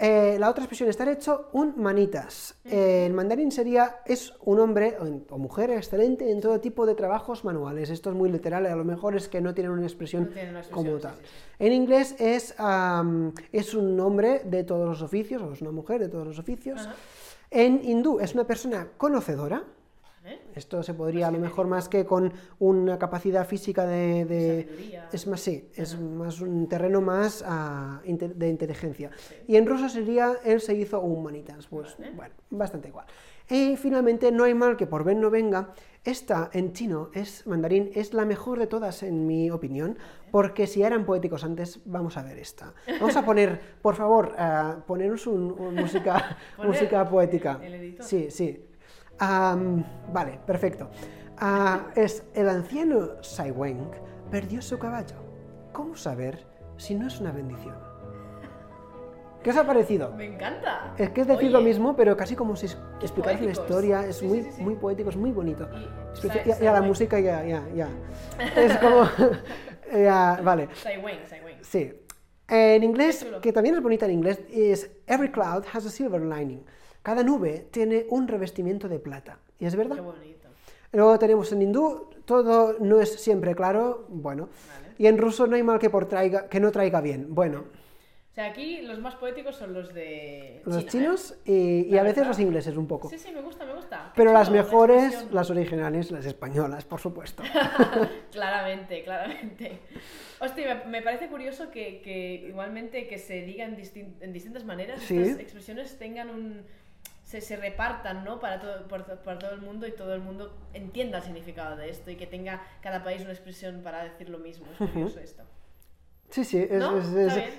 Eh, 0.00 0.36
la 0.38 0.48
otra 0.48 0.62
expresión, 0.62 0.88
estar 0.88 1.08
hecho 1.08 1.48
un 1.52 1.74
manitas. 1.76 2.54
Eh, 2.64 3.06
el 3.06 3.12
mandarín 3.12 3.50
sería, 3.50 3.96
es 4.06 4.32
un 4.44 4.60
hombre 4.60 4.96
o, 5.28 5.38
mujer 5.38 5.70
excelente 5.70 6.30
en 6.30 6.40
todo 6.40 6.60
tipo 6.60 6.86
de 6.86 6.94
trabajos 6.94 7.44
manuales. 7.44 7.90
Esto 7.90 8.10
es 8.10 8.16
muy 8.16 8.30
literal, 8.30 8.66
a 8.66 8.76
lo 8.76 8.84
mejor 8.84 9.16
es 9.16 9.28
que 9.28 9.40
no 9.40 9.54
tienen 9.54 9.72
una 9.72 9.82
expresión, 9.82 10.30
como 10.70 10.98
tal. 10.98 11.14
En 11.58 11.72
inglés 11.72 12.14
es, 12.20 12.54
es 13.52 13.74
un 13.74 14.00
hombre 14.00 14.42
de 14.44 14.62
todos 14.62 14.88
los 14.88 15.02
oficios, 15.02 15.42
o 15.42 15.52
es 15.52 15.62
una 15.62 15.72
mujer 15.72 16.00
de 16.00 16.08
todos 16.08 16.26
los 16.28 16.38
oficios. 16.38 16.88
En 17.50 17.82
hindú 17.82 18.20
es 18.20 18.34
una 18.34 18.46
persona 18.46 18.88
conocedora, 18.96 19.64
esto 20.54 20.82
se 20.82 20.94
podría 20.94 21.28
a 21.28 21.30
lo 21.30 21.38
mejor 21.38 21.66
más 21.66 21.88
que 21.88 22.04
con 22.04 22.32
una 22.58 22.98
capacidad 22.98 23.46
física 23.46 23.86
de... 23.86 25.06
es 25.12 25.26
más, 25.26 25.40
sí, 25.40 25.68
es 25.74 25.98
más 25.98 26.40
un 26.40 26.68
terreno 26.68 27.00
más 27.00 27.44
ah, 27.46 28.00
de 28.04 28.48
inteligencia. 28.48 29.10
Y 29.46 29.56
en 29.56 29.66
ruso 29.66 29.88
sería, 29.88 30.36
él 30.44 30.60
se 30.60 30.74
hizo 30.74 31.00
un 31.00 31.22
manitas, 31.22 31.66
pues 31.66 31.96
bueno, 32.14 32.34
bastante 32.50 32.88
igual. 32.88 33.06
Y 33.50 33.76
finalmente, 33.76 34.30
no 34.30 34.44
hay 34.44 34.52
mal 34.54 34.76
que 34.76 34.86
por 34.86 35.04
ven 35.04 35.20
no 35.20 35.30
venga. 35.30 35.72
Esta 36.04 36.50
en 36.52 36.72
chino, 36.72 37.10
es 37.12 37.46
mandarín, 37.46 37.90
es 37.94 38.14
la 38.14 38.24
mejor 38.24 38.58
de 38.58 38.66
todas 38.66 39.02
en 39.02 39.26
mi 39.26 39.50
opinión, 39.50 39.98
porque 40.30 40.66
si 40.66 40.82
eran 40.82 41.04
poéticos 41.04 41.44
antes, 41.44 41.80
vamos 41.84 42.16
a 42.16 42.22
ver 42.22 42.38
esta. 42.38 42.74
Vamos 43.00 43.16
a 43.16 43.24
poner, 43.24 43.60
por 43.82 43.94
favor, 43.94 44.34
uh, 44.38 44.80
ponernos 44.82 45.26
un, 45.26 45.54
música, 45.74 46.36
música 46.64 47.08
poética. 47.08 47.60
sí, 48.00 48.30
sí 48.30 48.67
vale, 49.20 50.38
perfecto. 50.46 50.90
Ah, 51.38 51.86
es 51.94 52.24
el 52.34 52.48
anciano 52.48 53.22
Sai 53.22 53.50
Weng 53.50 53.90
perdió 54.30 54.60
su 54.60 54.78
caballo. 54.78 55.16
¿Cómo 55.72 55.96
saber 55.96 56.44
si 56.76 56.94
no 56.94 57.06
es 57.06 57.20
una 57.20 57.32
bendición? 57.32 57.76
¿Qué 59.42 59.50
os 59.50 59.56
ha 59.56 59.64
parecido? 59.64 60.10
Me 60.10 60.26
encanta. 60.26 60.92
Es 60.98 61.10
que 61.10 61.20
es 61.20 61.26
decir 61.26 61.52
lo 61.52 61.60
mismo, 61.60 61.94
pero 61.94 62.16
casi 62.16 62.34
como 62.34 62.56
si 62.56 62.66
explicaras 63.00 63.40
una 63.40 63.52
historia. 63.52 64.04
Es 64.06 64.22
muy, 64.22 64.46
muy 64.58 64.74
poético, 64.74 65.10
es 65.10 65.16
muy 65.16 65.30
bonito. 65.30 65.68
Y, 66.22 66.62
ya, 66.62 66.72
la 66.72 66.82
música 66.82 67.20
ya, 67.20 67.44
ya, 67.44 67.62
ya. 67.74 67.88
Es 68.56 68.76
como... 68.78 69.08
vale. 70.42 70.68
Sai 70.74 70.98
Weng, 70.98 71.24
Sai 71.24 71.40
Weng. 71.44 71.58
Sí. 71.62 71.92
En 72.48 72.82
inglés, 72.82 73.26
que 73.40 73.52
también 73.52 73.76
es 73.76 73.82
bonita 73.82 74.06
en 74.06 74.12
inglés, 74.12 74.40
es 74.50 74.90
Every 75.06 75.30
cloud 75.30 75.64
has 75.72 75.86
a 75.86 75.90
silver 75.90 76.20
lining. 76.20 76.64
Cada 77.08 77.22
nube 77.22 77.68
tiene 77.70 78.04
un 78.10 78.28
revestimiento 78.28 78.86
de 78.86 78.98
plata. 78.98 79.38
¿Y 79.58 79.64
es 79.64 79.74
verdad? 79.74 79.94
Qué 79.94 80.02
bonito. 80.02 80.48
Luego 80.92 81.18
tenemos 81.18 81.50
en 81.52 81.62
hindú, 81.62 82.10
todo 82.26 82.76
no 82.80 83.00
es 83.00 83.14
siempre 83.14 83.54
claro, 83.54 84.04
bueno. 84.10 84.50
Y 84.98 85.06
en 85.06 85.16
ruso 85.16 85.46
no 85.46 85.56
hay 85.56 85.62
mal 85.62 85.78
que, 85.78 85.88
por 85.88 86.06
traiga, 86.06 86.50
que 86.50 86.60
no 86.60 86.70
traiga 86.70 87.00
bien, 87.00 87.34
bueno. 87.34 87.60
O 87.60 88.34
sea, 88.34 88.44
aquí 88.44 88.82
los 88.82 88.98
más 88.98 89.14
poéticos 89.14 89.56
son 89.56 89.72
los 89.72 89.94
de. 89.94 90.60
Los 90.66 90.84
chinos 90.84 91.34
y, 91.46 91.96
a 91.96 92.02
veces 92.02 92.26
los 92.26 92.38
ingleses 92.40 92.76
un 92.76 92.86
poco. 92.86 93.08
Sí, 93.08 93.18
sí, 93.18 93.32
me 93.32 93.40
gusta, 93.40 93.64
me 93.64 93.72
gusta. 93.72 94.12
Pero 94.14 94.34
las 94.34 94.50
mejores, 94.50 95.28
las 95.32 95.48
originales, 95.48 96.10
las 96.10 96.26
españolas, 96.26 96.84
por 96.84 97.00
supuesto. 97.00 97.42
claramente, 98.32 99.02
claramente. 99.02 99.78
Hostia, 100.40 100.84
me 100.86 101.00
parece 101.00 101.28
curioso 101.28 101.70
que, 101.70 102.44
igualmente 102.46 103.08
que 103.08 103.16
se 103.16 103.40
digan 103.46 103.78
en 104.20 104.32
distintas 104.34 104.66
maneras, 104.66 105.10
estas 105.10 105.40
expresiones 105.40 105.98
tengan 105.98 106.28
un 106.28 106.66
se, 107.28 107.42
se 107.42 107.56
repartan 107.56 108.24
¿no? 108.24 108.40
para, 108.40 108.58
todo, 108.58 108.88
por, 108.88 109.04
todo 109.04 109.52
el 109.52 109.60
mundo 109.60 109.86
y 109.86 109.92
todo 109.92 110.14
el 110.14 110.20
mundo 110.22 110.50
entienda 110.72 111.18
el 111.18 111.24
significado 111.24 111.76
de 111.76 111.90
esto 111.90 112.10
y 112.10 112.16
que 112.16 112.26
tenga 112.26 112.62
cada 112.80 113.04
país 113.04 113.20
una 113.20 113.32
expresión 113.32 113.82
para 113.82 114.02
decir 114.02 114.30
lo 114.30 114.38
mismo. 114.38 114.66
Es 114.72 114.78
curioso 114.78 115.20
esto. 115.20 115.42
Sí, 116.30 116.44
sí, 116.44 116.58
es, 116.58 116.82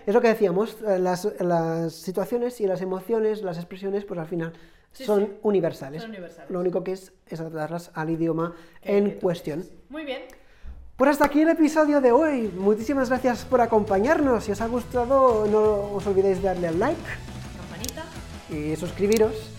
es, 0.08 0.14
lo 0.14 0.22
que 0.22 0.28
decíamos, 0.28 0.78
eh, 0.88 0.98
las, 0.98 1.28
las, 1.40 1.94
situaciones 1.94 2.60
y 2.62 2.68
las 2.68 2.82
emociones, 2.82 3.44
las 3.44 3.58
expresiones, 3.58 4.06
pues 4.06 4.20
al 4.20 4.26
final 4.26 4.54
son, 4.92 5.38
Universales. 5.44 6.02
son, 6.02 6.12
Universales. 6.12 6.50
Lo 6.50 6.60
único 6.60 6.84
que 6.84 6.94
es 6.94 7.14
es 7.28 7.40
adaptarlas 7.40 7.92
al 7.94 8.10
idioma 8.10 8.56
en 8.82 9.20
cuestión. 9.20 9.66
Muy 9.90 10.04
bien. 10.04 10.24
Pues 10.98 11.12
hasta 11.12 11.26
aquí 11.26 11.42
el 11.42 11.50
episodio 11.50 12.02
de 12.02 12.12
hoy. 12.12 12.52
Muchísimas 12.56 13.10
gracias 13.10 13.46
por 13.46 13.62
acompañarnos. 13.62 14.44
Si 14.44 14.52
os 14.52 14.62
ha 14.62 14.68
gustado, 14.68 15.46
no 15.48 15.94
os 15.94 16.08
olvidéis 16.08 16.42
de 16.42 16.48
darle 16.48 16.68
al 16.68 16.80
like. 16.80 17.02
Campanita. 17.56 18.06
Y 18.50 18.76
suscribiros 18.76 19.59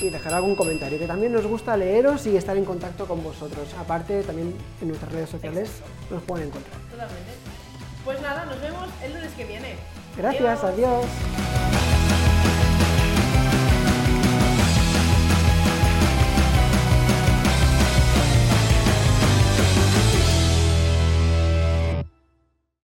y 0.00 0.10
dejar 0.10 0.34
algún 0.34 0.54
comentario, 0.54 0.98
que 0.98 1.06
también 1.06 1.32
nos 1.32 1.46
gusta 1.46 1.76
leeros 1.76 2.26
y 2.26 2.36
estar 2.36 2.56
en 2.56 2.64
contacto 2.64 3.06
con 3.06 3.22
vosotros. 3.22 3.68
Aparte, 3.78 4.22
también 4.22 4.54
en 4.80 4.88
nuestras 4.88 5.12
redes 5.12 5.30
sociales 5.30 5.70
nos 6.10 6.22
pueden 6.22 6.48
encontrar. 6.48 6.78
Totalmente. 6.90 7.32
Pues 8.04 8.20
nada, 8.20 8.44
nos 8.44 8.60
vemos 8.60 8.88
el 9.02 9.14
lunes 9.14 9.32
que 9.32 9.44
viene. 9.44 9.76
Gracias, 10.16 10.64
adiós. 10.64 11.06